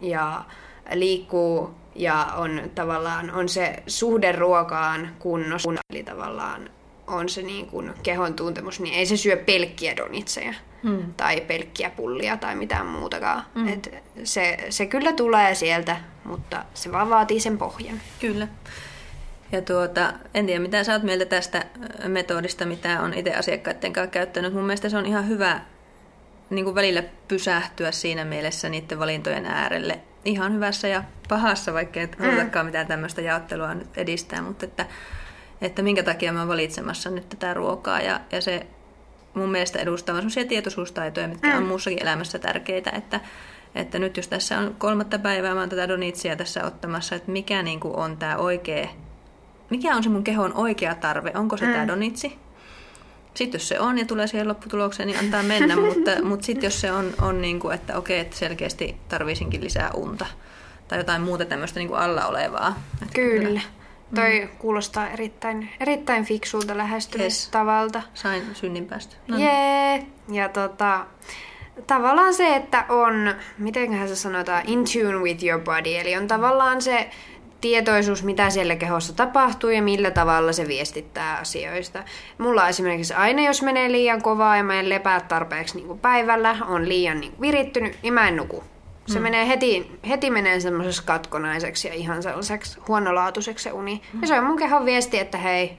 [0.00, 0.44] ja
[0.92, 6.70] liikkuu ja on tavallaan on se suhde ruokaan kunnossa, eli tavallaan
[7.06, 11.14] on se niin kuin kehon tuntemus, niin ei se syö pelkkiä donitseja mm.
[11.16, 13.42] tai pelkkiä pullia tai mitään muutakaan.
[13.54, 13.68] Mm.
[13.68, 15.96] Et se, se kyllä tulee sieltä,
[16.30, 18.00] mutta se vaan vaatii sen pohjan.
[18.20, 18.48] Kyllä.
[19.52, 21.66] Ja tuota, en tiedä, mitä sä oot mieltä tästä
[22.08, 24.54] metodista, mitä on itse asiakkaiden kanssa käyttänyt.
[24.54, 25.60] Mun mielestä se on ihan hyvä
[26.50, 30.00] niin kuin välillä pysähtyä siinä mielessä niiden valintojen äärelle.
[30.24, 32.68] Ihan hyvässä ja pahassa, vaikka et halutakaan mm.
[32.68, 34.86] mitään tämmöistä jaottelua nyt edistää, mutta että,
[35.60, 38.00] että minkä takia mä oon valitsemassa nyt tätä ruokaa.
[38.00, 38.66] Ja, ja se
[39.34, 41.56] mun mielestä edustaa sellaisia tietoisuustaitoja, mitkä mm.
[41.56, 43.20] on muussakin elämässä tärkeitä, että,
[43.74, 47.62] että nyt jos tässä on kolmatta päivää, mä oon tätä donitsia tässä ottamassa, että mikä
[47.62, 48.88] niin kuin on tämä oikea,
[49.70, 51.72] mikä on se mun kehon oikea tarve, onko se mm.
[51.72, 52.38] tämä donitsi?
[53.34, 56.80] sitten jos se on ja tulee siihen lopputulokseen, niin antaa mennä, mutta, mutta sitten jos
[56.80, 60.26] se on, on niin kuin, että okei, että selkeästi tarvisinkin lisää unta
[60.88, 62.82] tai jotain muuta tämmöistä niin kuin alla olevaa.
[63.02, 63.48] Että Kyllä.
[63.48, 63.60] kyllä.
[64.14, 64.48] Toi mm.
[64.58, 67.98] kuulostaa erittäin, erittäin fiksulta lähestymistavalta.
[67.98, 68.08] Yes.
[68.14, 69.16] Sain synninpäästä.
[69.28, 69.38] No.
[69.38, 69.94] Jee!
[69.94, 70.06] Yeah.
[70.32, 71.06] Ja tota,
[71.86, 75.96] tavallaan se, että on, mitenköhän se sanotaan, in tune with your body.
[75.96, 77.10] Eli on tavallaan se
[77.60, 82.04] tietoisuus, mitä siellä kehossa tapahtuu ja millä tavalla se viestittää asioista.
[82.38, 86.56] Mulla esimerkiksi aina, jos menee liian kovaa ja mä en lepää tarpeeksi niin kuin päivällä,
[86.68, 88.64] on liian niin kuin virittynyt, niin mä en nuku.
[89.06, 89.22] Se mm.
[89.22, 94.02] menee heti, heti menee semmoisessa katkonaiseksi ja ihan sellaiseksi huonolaatuiseksi se uni.
[94.12, 94.20] Mm.
[94.20, 95.78] Ja se on mun kehon viesti, että hei,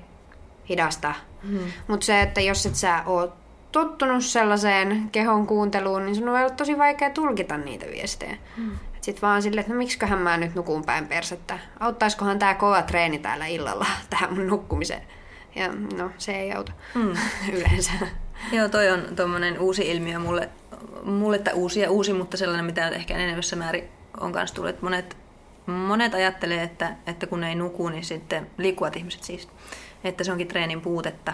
[0.69, 1.13] hidasta.
[1.43, 1.59] Mm.
[1.87, 3.40] Mutta se, että jos et sä oot
[3.71, 8.37] tottunut sellaiseen kehon kuunteluun, niin sun on ollut tosi vaikea tulkita niitä viestejä.
[8.57, 8.71] Mm.
[9.01, 11.59] Sitten vaan silleen, että no miksiköhän mä nyt nukun päin persettä.
[11.79, 15.01] Auttaisikohan tää kova treeni täällä illalla tähän mun nukkumiseen.
[15.55, 17.13] Ja no, se ei auta mm.
[17.53, 17.91] yleensä.
[18.51, 20.49] Joo, toi on tuommoinen uusi ilmiö mulle,
[21.03, 24.81] mulle tai uusi ja uusi, mutta sellainen, mitä ehkä enemmässä määrin on kanssa tullut.
[24.81, 25.17] Monet,
[25.65, 29.47] monet ajattelee, että, että kun ei nuku, niin sitten liikkuvat ihmiset siis,
[30.03, 31.33] että se onkin treenin puutetta.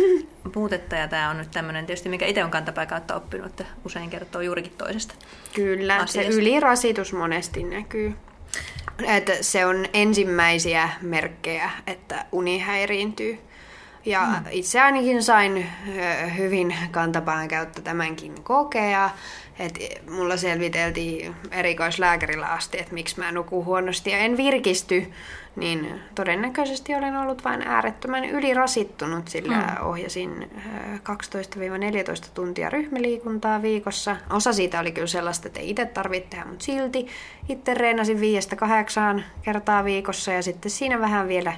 [0.52, 4.10] puutetta ja tämä on nyt tämmöinen tietysti, mikä itse on kantapää kautta oppinut, että usein
[4.10, 5.14] kertoo juurikin toisesta
[5.54, 6.32] Kyllä, asiasta.
[6.32, 8.14] se ylirasitus monesti näkyy.
[9.06, 13.38] Että se on ensimmäisiä merkkejä, että uni häiriintyy.
[14.04, 14.44] Ja mm.
[14.50, 15.66] itse ainakin sain
[16.36, 19.10] hyvin kantapään käyttä tämänkin kokea.
[19.58, 19.78] Et
[20.10, 25.12] mulla selviteltiin erikoislääkärillä asti, että miksi mä nukun huonosti ja en virkisty
[25.58, 29.86] niin todennäköisesti olen ollut vain äärettömän ylirasittunut, sillä mm.
[29.86, 30.50] ohjasin
[30.96, 34.16] 12-14 tuntia ryhmäliikuntaa viikossa.
[34.30, 37.06] Osa siitä oli kyllä sellaista, että ei itse tarvitse tehdä, mutta silti
[37.48, 38.18] itse reenasin
[39.18, 41.52] 5-8 kertaa viikossa ja sitten siinä vähän vielä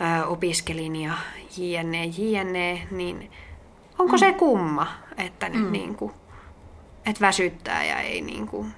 [0.00, 1.12] ää, opiskelin ja
[1.56, 3.30] jne, jne, niin
[3.98, 4.18] onko mm.
[4.18, 4.86] se kumma,
[5.16, 5.72] että nyt mm.
[5.72, 6.12] niin kuin,
[7.06, 8.74] että väsyttää ja ei niin kuin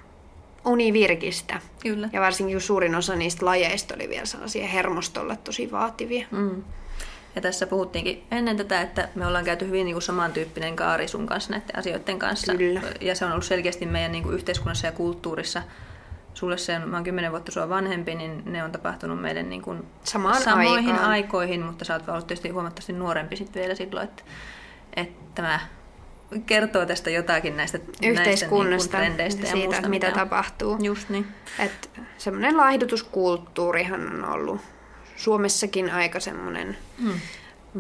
[0.65, 1.61] univirkistä.
[1.83, 2.09] Kyllä.
[2.13, 6.27] Ja varsinkin kun suurin osa niistä lajeista oli vielä sellaisia hermostolle tosi vaativia.
[6.31, 6.63] Mm.
[7.37, 11.27] Ja tässä puhuttiinkin ennen tätä, että me ollaan käyty hyvin niin kuin samantyyppinen kaari sun
[11.27, 12.55] kanssa näiden asioiden kanssa.
[12.55, 12.81] Kyllä.
[13.01, 15.63] Ja se on ollut selkeästi meidän niin kuin yhteiskunnassa ja kulttuurissa.
[16.35, 19.63] Sulle se on, mä oon kymmenen vuotta sua vanhempi, niin ne on tapahtunut meidän niin
[19.63, 21.11] kuin Samaan samoihin aikaan.
[21.11, 24.23] aikoihin, mutta sä oot ollut tietysti huomattavasti nuorempi sitten vielä silloin, että,
[24.97, 25.61] että tämä
[26.47, 30.79] kertoo tästä jotakin näistä yhteiskunnasta, näistä, niin siitä, ja muusta, mitä, mitä tapahtuu.
[30.83, 31.27] Just niin.
[31.59, 34.61] Et semmoinen laihdutuskulttuurihan on ollut
[35.17, 37.21] Suomessakin aika semmoinen hmm.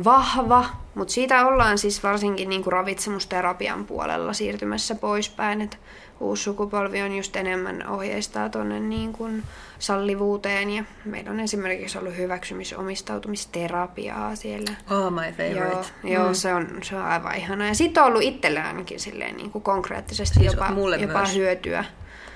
[0.04, 5.60] vahva, mutta siitä ollaan siis varsinkin niin kuin ravitsemusterapian puolella siirtymässä poispäin.
[5.60, 5.78] Et
[6.24, 9.42] uusi sukupolvi on just enemmän ohjeistaa tuonne niin kuin
[9.78, 14.70] sallivuuteen ja meillä on esimerkiksi ollut hyväksymisomistautumisterapiaa siellä.
[14.90, 15.58] Oh, my favorite.
[15.58, 16.08] Joo, mm.
[16.08, 17.66] joo se, on, se on aivan ihana.
[17.66, 21.34] Ja sitten on ollut itselle ainakin silleen niin kuin konkreettisesti siis jopa, mulle jopa myös.
[21.34, 21.84] hyötyä.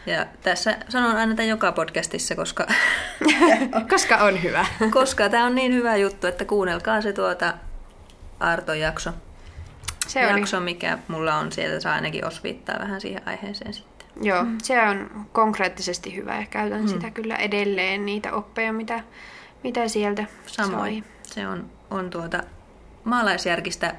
[0.06, 2.66] Ja tässä sanon aina tämän joka podcastissa, koska...
[3.90, 4.66] koska on hyvä.
[4.90, 7.54] koska tämä on niin hyvä juttu, että kuunnelkaa se tuota
[8.40, 9.10] Arton jakso.
[10.08, 10.64] Se jakso, oli.
[10.64, 14.08] mikä mulla on sieltä, saa ainakin osviittaa vähän siihen aiheeseen sitten.
[14.22, 14.58] Joo, mm.
[14.62, 16.88] se on konkreettisesti hyvä ja käytän mm.
[16.88, 19.04] sitä kyllä edelleen, niitä oppeja, mitä,
[19.64, 21.04] mitä sieltä Samoin.
[21.04, 21.12] Sai.
[21.22, 22.42] Se on, on tuota
[23.04, 23.94] maalaisjärkistä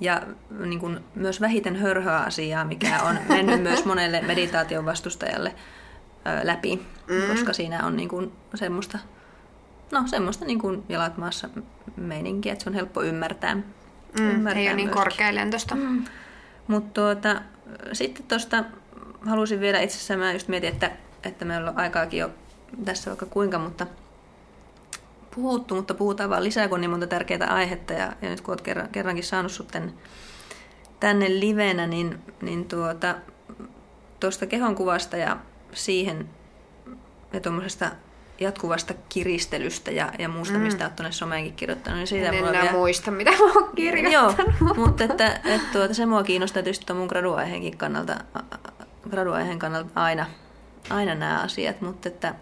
[0.00, 5.54] ja niin kuin myös vähiten hörhöä asiaa, mikä on mennyt myös monelle meditaation vastustajalle
[6.26, 6.76] ö, läpi,
[7.06, 7.30] mm.
[7.30, 8.98] koska siinä on niin kuin semmoista,
[9.92, 11.48] no, semmoista niin kuin jalat maassa
[11.96, 13.56] meininkiä, että se on helppo ymmärtää.
[14.20, 15.74] Mm, ei ole niin korkealentosta.
[15.74, 16.04] Mm.
[16.66, 17.42] Mutta tuota,
[17.92, 18.64] sitten tuosta
[19.26, 20.90] halusin vielä itse asiassa, mä just mietin, että,
[21.22, 22.30] että meillä on aikaakin jo
[22.84, 23.86] tässä vaikka kuinka, mutta
[25.34, 27.92] puhuttu, mutta puhutaan vaan lisää, kun on niin monta tärkeää aihetta.
[27.92, 29.92] Ja, ja nyt kun olet kerran, kerrankin saanut sut tänne,
[31.00, 33.14] tänne livenä, niin, niin tuota,
[34.20, 35.36] tuosta kehonkuvasta ja
[35.72, 36.28] siihen
[37.32, 37.90] ja tuommoisesta
[38.40, 40.60] jatkuvasta kiristelystä ja, ja muusta, mm.
[40.60, 41.98] mistä olet tuonne someenkin kirjoittanut.
[41.98, 42.72] Niin siitä en enää vielä...
[42.72, 44.54] muista, mitä mä oon kirjoittanut.
[44.60, 48.16] Joo, mutta että, että tuota, se mua kiinnostaa tietysti tuon mun graduaiheenkin kannalta
[49.10, 50.26] graduaiheen kannalta aina,
[50.90, 52.34] aina nämä asiat, mutta että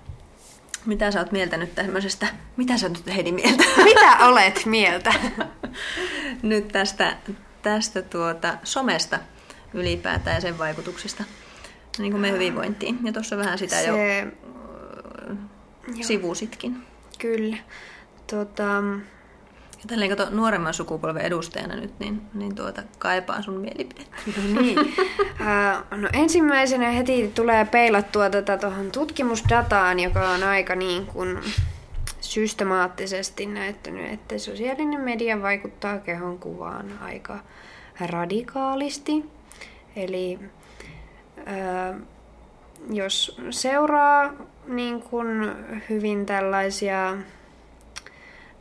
[0.87, 2.27] mitä sä oot mieltä nyt tämmöisestä,
[2.57, 3.65] mitä sä nyt Heidi mieltä?
[3.85, 5.15] Mitä olet mieltä?
[6.43, 7.17] nyt tästä,
[7.63, 9.19] tästä tuota somesta
[9.75, 11.25] ylipäätään ja sen vaikutuksista
[11.99, 12.99] niin kuin me hyvinvointiin.
[13.05, 13.87] Ja tuossa vähän sitä Se...
[13.87, 13.95] jo,
[15.95, 16.83] jo sivusitkin.
[17.19, 17.57] Kyllä.
[18.31, 18.63] Tota,
[19.77, 24.17] ja tälleen kato nuoremman sukupolven edustajana nyt, niin, niin tuota, kaipaan sun mielipidettä.
[24.27, 24.79] No niin.
[24.79, 31.39] uh, no ensimmäisenä heti tulee peilattua tätä tuohon tutkimusdataan, joka on aika niin kuin
[32.21, 37.39] systemaattisesti näyttänyt, että sosiaalinen media vaikuttaa kehon kuvaan aika
[38.11, 39.25] radikaalisti.
[39.97, 40.39] Eli
[41.47, 41.95] ää,
[42.91, 44.33] jos seuraa
[44.69, 45.29] niin kuin
[45.89, 47.17] hyvin tällaisia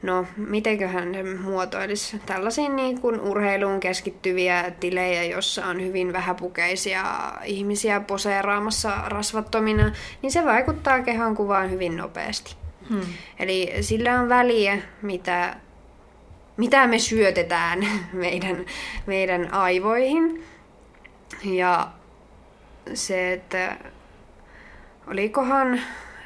[0.05, 7.03] no mitenköhän se muotoilisi, tällaisia niin kuin urheiluun keskittyviä tilejä, jossa on hyvin vähäpukeisia
[7.43, 9.91] ihmisiä poseeraamassa rasvattomina,
[10.21, 12.55] niin se vaikuttaa kehon kuvaan hyvin nopeasti.
[12.89, 13.01] Hmm.
[13.39, 15.55] Eli sillä on väliä, mitä,
[16.57, 18.65] mitä me syötetään meidän,
[19.05, 20.43] meidän aivoihin.
[21.43, 21.87] Ja
[22.93, 23.77] se, että
[25.07, 25.81] olikohan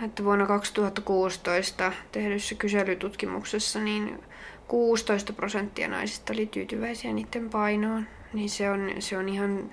[0.06, 4.24] että vuonna 2016 tehdyssä kyselytutkimuksessa niin
[4.68, 8.08] 16 prosenttia naisista oli tyytyväisiä niiden painoon.
[8.34, 9.72] Niin se on, se on ihan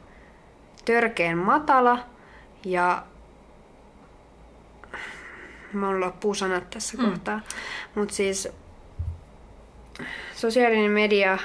[0.84, 1.98] törkeen matala
[2.64, 3.02] ja
[5.72, 7.04] mun loppuu sanat tässä mm.
[7.04, 7.40] kohtaa.
[7.94, 8.48] Mutta siis
[10.34, 11.38] sosiaalinen media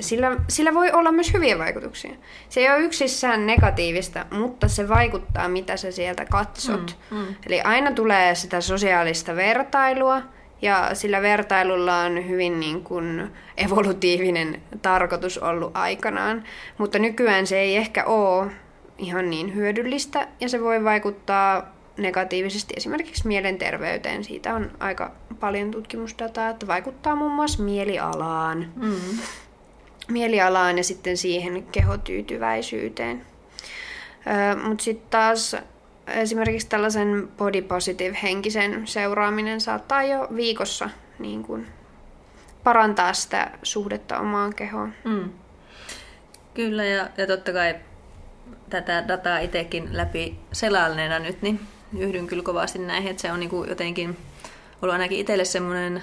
[0.00, 2.10] sillä, sillä voi olla myös hyviä vaikutuksia.
[2.48, 6.98] Se ei ole yksissään negatiivista, mutta se vaikuttaa, mitä sä sieltä katsot.
[7.10, 7.34] Mm, mm.
[7.46, 10.22] Eli aina tulee sitä sosiaalista vertailua,
[10.62, 16.44] ja sillä vertailulla on hyvin niin kuin evolutiivinen tarkoitus ollut aikanaan.
[16.78, 18.50] Mutta nykyään se ei ehkä ole
[18.98, 24.24] ihan niin hyödyllistä, ja se voi vaikuttaa negatiivisesti esimerkiksi mielenterveyteen.
[24.24, 28.72] Siitä on aika paljon tutkimusdataa, että vaikuttaa muun muassa mielialaan.
[28.76, 29.18] Mm
[30.08, 33.26] mielialaan ja sitten siihen kehotyytyväisyyteen.
[34.64, 35.56] Mutta sitten taas
[36.06, 41.66] esimerkiksi tällaisen body positive henkisen seuraaminen saattaa jo viikossa niin kun,
[42.64, 44.94] parantaa sitä suhdetta omaan kehoon.
[45.04, 45.30] Mm.
[46.54, 47.74] Kyllä, ja, ja totta kai
[48.70, 51.60] tätä dataa itsekin läpi selailleena nyt, niin
[51.98, 54.16] yhdyn kyllä kovasti näihin, että se on niin kuin jotenkin
[54.82, 56.02] ollut ainakin itselle semmoinen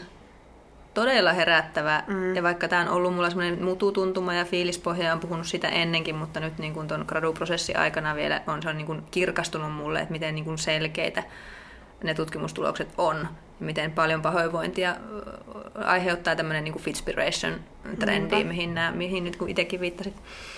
[0.96, 2.04] todella herättävä.
[2.08, 2.36] Mm.
[2.36, 6.40] Ja vaikka tämä on ollut mulla semmoinen mututuntuma ja fiilispohja, on puhunut sitä ennenkin, mutta
[6.40, 10.12] nyt niin kuin ton graduprosessin aikana vielä on, se on niin kuin kirkastunut mulle, että
[10.12, 11.24] miten niin kuin selkeitä
[12.04, 13.28] ne tutkimustulokset on
[13.60, 14.96] miten paljon pahoinvointia
[15.76, 20.14] aiheuttaa tämmöinen niin Fitspiration-trendi, mihin, nämä, mihin nyt kun itsekin viittasit.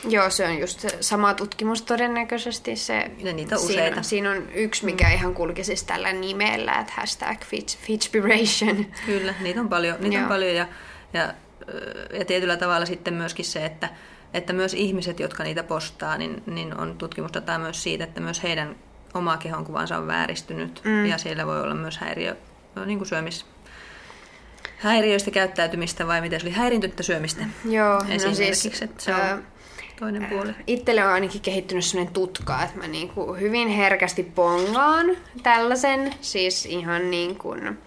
[0.09, 2.75] Joo, se on just se sama tutkimus todennäköisesti.
[2.75, 4.03] Se, ja niitä on useita.
[4.03, 5.13] Siinä, siinä on yksi, mikä mm.
[5.13, 7.37] ihan kulki siis tällä nimellä, että hashtag
[7.77, 8.85] Fitspiration.
[9.05, 10.67] Kyllä, niitä on paljon, niitä on paljon ja,
[11.13, 11.33] ja,
[12.19, 13.89] ja tietyllä tavalla sitten myöskin se, että
[14.33, 18.75] että myös ihmiset, jotka niitä postaa, niin, niin on tutkimusdataa myös siitä, että myös heidän
[19.13, 21.05] oma kehonkuvansa on vääristynyt mm.
[21.05, 22.35] ja siellä voi olla myös häiriö
[22.85, 23.45] niin kuin syömis,
[24.77, 27.45] häiriöistä käyttäytymistä vai miten se oli häirintynyttä syömistä.
[27.65, 29.37] Joo, no no siis, että se on ää,
[29.99, 30.51] toinen puoli.
[30.67, 35.05] Itselle on ainakin kehittynyt sellainen tutka, että mä niin kuin hyvin herkästi pongaan
[35.43, 37.77] tällaisen, siis ihan niin kuin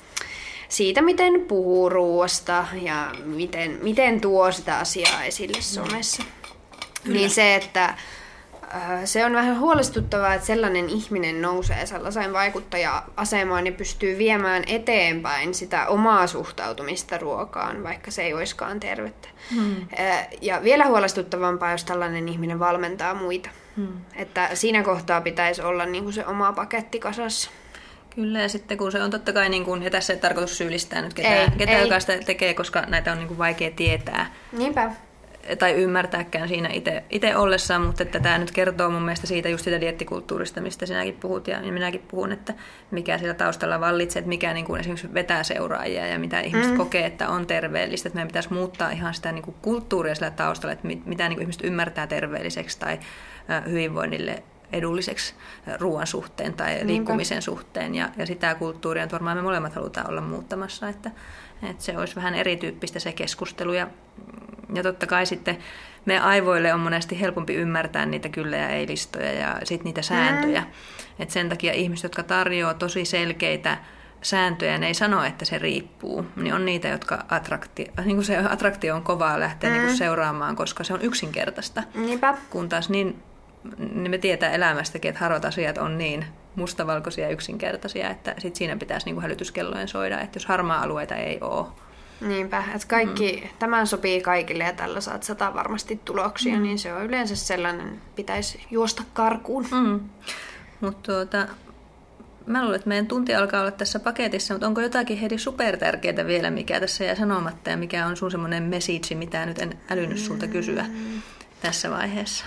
[0.68, 6.22] siitä, miten puhuu ruoasta ja miten, miten tuo sitä asiaa esille somessa.
[7.04, 7.12] Mm.
[7.12, 7.94] Niin se, että
[9.04, 15.86] se on vähän huolestuttavaa, että sellainen ihminen nousee sellaiseen vaikuttaja-asemaan ja pystyy viemään eteenpäin sitä
[15.86, 19.28] omaa suhtautumista ruokaan, vaikka se ei olisikaan tervettä.
[19.54, 19.76] Hmm.
[20.00, 23.50] Äh, ja vielä huolestuttavampaa, jos tällainen ihminen valmentaa muita.
[23.76, 24.00] Hmm.
[24.16, 27.50] Että siinä kohtaa pitäisi olla niin kuin se oma paketti kasassa.
[28.14, 31.02] Kyllä, ja sitten kun se on totta kai, niin kuin, ja tässä ei tarkoitus syyllistää
[31.02, 31.84] nyt ketään, ei, ketään ei.
[31.84, 34.34] joka sitä tekee, koska näitä on niin kuin vaikea tietää.
[34.52, 34.90] Niinpä
[35.58, 36.68] tai ymmärtääkään siinä
[37.10, 41.14] itse ollessaan, mutta että tämä nyt kertoo mun mielestä siitä just sitä diettikulttuurista, mistä sinäkin
[41.14, 42.54] puhut ja minäkin puhun, että
[42.90, 46.78] mikä siellä taustalla vallitsee, että mikä niin kuin esimerkiksi vetää seuraajia ja mitä ihmiset mm.
[46.78, 50.72] kokee, että on terveellistä, että meidän pitäisi muuttaa ihan sitä niin kuin kulttuuria sillä taustalla,
[50.72, 52.98] että mitä niin kuin ihmiset ymmärtää terveelliseksi tai
[53.70, 54.42] hyvinvoinnille
[54.72, 55.34] edulliseksi
[55.78, 56.86] ruoan suhteen tai Niinpä.
[56.86, 57.94] liikkumisen suhteen.
[57.94, 61.10] Ja, ja sitä kulttuuria varmaan me molemmat halutaan olla muuttamassa, että,
[61.62, 63.72] että se olisi vähän erityyppistä se keskustelu.
[63.72, 63.86] Ja
[64.74, 65.58] ja totta kai sitten
[66.04, 70.60] me aivoille on monesti helpompi ymmärtää niitä kyllä ja ei-listoja ja sitten niitä sääntöjä.
[70.60, 70.66] Mm.
[71.18, 73.78] Et sen takia ihmiset, jotka tarjoaa tosi selkeitä
[74.22, 78.36] sääntöjä, ne ei sano, että se riippuu, niin on niitä, jotka attrakti, niin kuin se
[78.36, 79.74] attraktio on kovaa lähteä mm.
[79.74, 81.82] niin kuin seuraamaan, koska se on yksinkertaista.
[81.94, 82.34] Niinpä.
[82.50, 83.22] Kun taas niin,
[83.78, 88.76] niin me tietää elämästäkin, että harvat asiat on niin mustavalkoisia ja yksinkertaisia, että sit siinä
[88.76, 91.66] pitäisi niin kuin hälytyskellojen soida, että jos harmaa alueita ei ole,
[92.20, 93.48] Niinpä, että kaikki, mm.
[93.58, 96.62] tämän sopii kaikille ja tällä saat sata varmasti tuloksia, mm.
[96.62, 99.66] niin se on yleensä sellainen, pitäisi juosta karkuun.
[99.70, 100.00] Mm.
[100.80, 101.48] Mutta tuota,
[102.46, 106.50] mä luulen, että meidän tunti alkaa olla tässä paketissa, mutta onko jotakin Heidi supertärkeää vielä,
[106.50, 110.46] mikä tässä jää sanomatta ja mikä on sun semmoinen message, mitä nyt en älynyt sulta
[110.46, 111.22] kysyä mm.
[111.62, 112.44] tässä vaiheessa?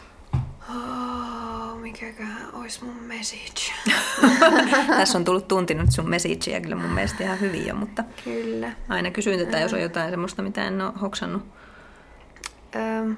[0.69, 1.02] Oh,
[1.93, 3.73] Mikäköhän olisi mun message?
[4.97, 8.71] Tässä on tullut tunti nyt sun messageja kyllä mun mielestä ihan hyvin jo, mutta Kyllä.
[8.89, 11.43] aina kysyn tätä, jos on jotain semmoista, mitä en ole hoksannut.
[12.75, 13.15] Öm,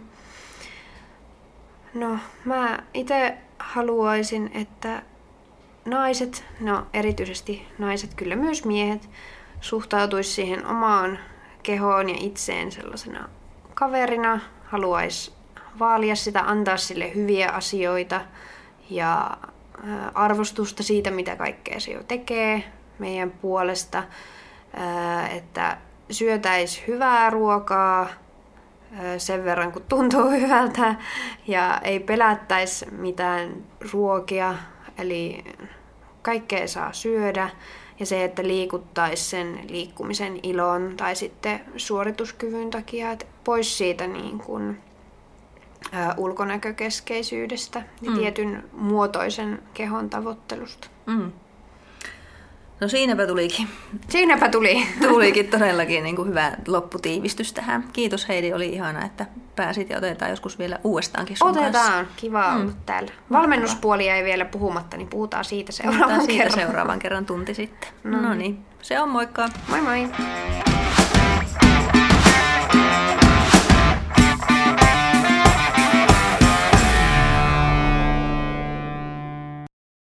[1.93, 5.01] no, mä itse haluaisin, että
[5.85, 9.09] naiset, no erityisesti naiset, kyllä myös miehet,
[9.61, 11.19] suhtautuisi siihen omaan
[11.63, 13.29] kehoon ja itseen sellaisena
[13.73, 15.33] kaverina, haluaisi
[15.79, 18.21] vaalia sitä, antaa sille hyviä asioita
[18.89, 19.37] ja
[19.77, 19.81] ö,
[20.13, 22.63] arvostusta siitä, mitä kaikkea se jo tekee
[22.99, 24.03] meidän puolesta,
[24.77, 25.77] Ö, että
[26.11, 28.07] syötäisi hyvää ruokaa,
[28.99, 30.95] ö, sen verran kun tuntuu hyvältä
[31.47, 33.63] ja ei pelättäisi mitään
[33.93, 34.55] ruokia,
[34.97, 35.43] eli
[36.21, 37.49] kaikkea saa syödä.
[37.99, 44.39] Ja se, että liikuttaisi sen liikkumisen ilon tai sitten suorituskyvyn takia että pois siitä niin
[44.39, 44.81] kuin,
[46.17, 48.17] ulkonäkökeskeisyydestä ja Mm.
[48.17, 50.87] tietyn muotoisen kehon tavoittelusta.
[51.05, 51.31] Mm.
[52.81, 53.67] No siinäpä tulikin,
[54.09, 54.87] Siinäpä tuli.
[55.09, 57.83] tulikin todellakin niin kuin hyvä lopputiivistys tähän.
[57.93, 59.25] Kiitos Heidi, oli ihana, että
[59.55, 61.63] pääsit ja otetaan joskus vielä uudestaankin sun kanssa.
[61.69, 62.07] Otetaan.
[62.15, 62.61] Kiva mm.
[62.61, 63.11] olla täällä.
[63.31, 66.59] Valmennuspuoli ei vielä puhumatta, niin puhutaan siitä seuraavan Puhutaan siitä kerran.
[66.59, 67.89] seuraavan kerran tunti sitten.
[68.03, 69.49] No No niin, se on moikka!
[69.69, 70.09] Moi moi!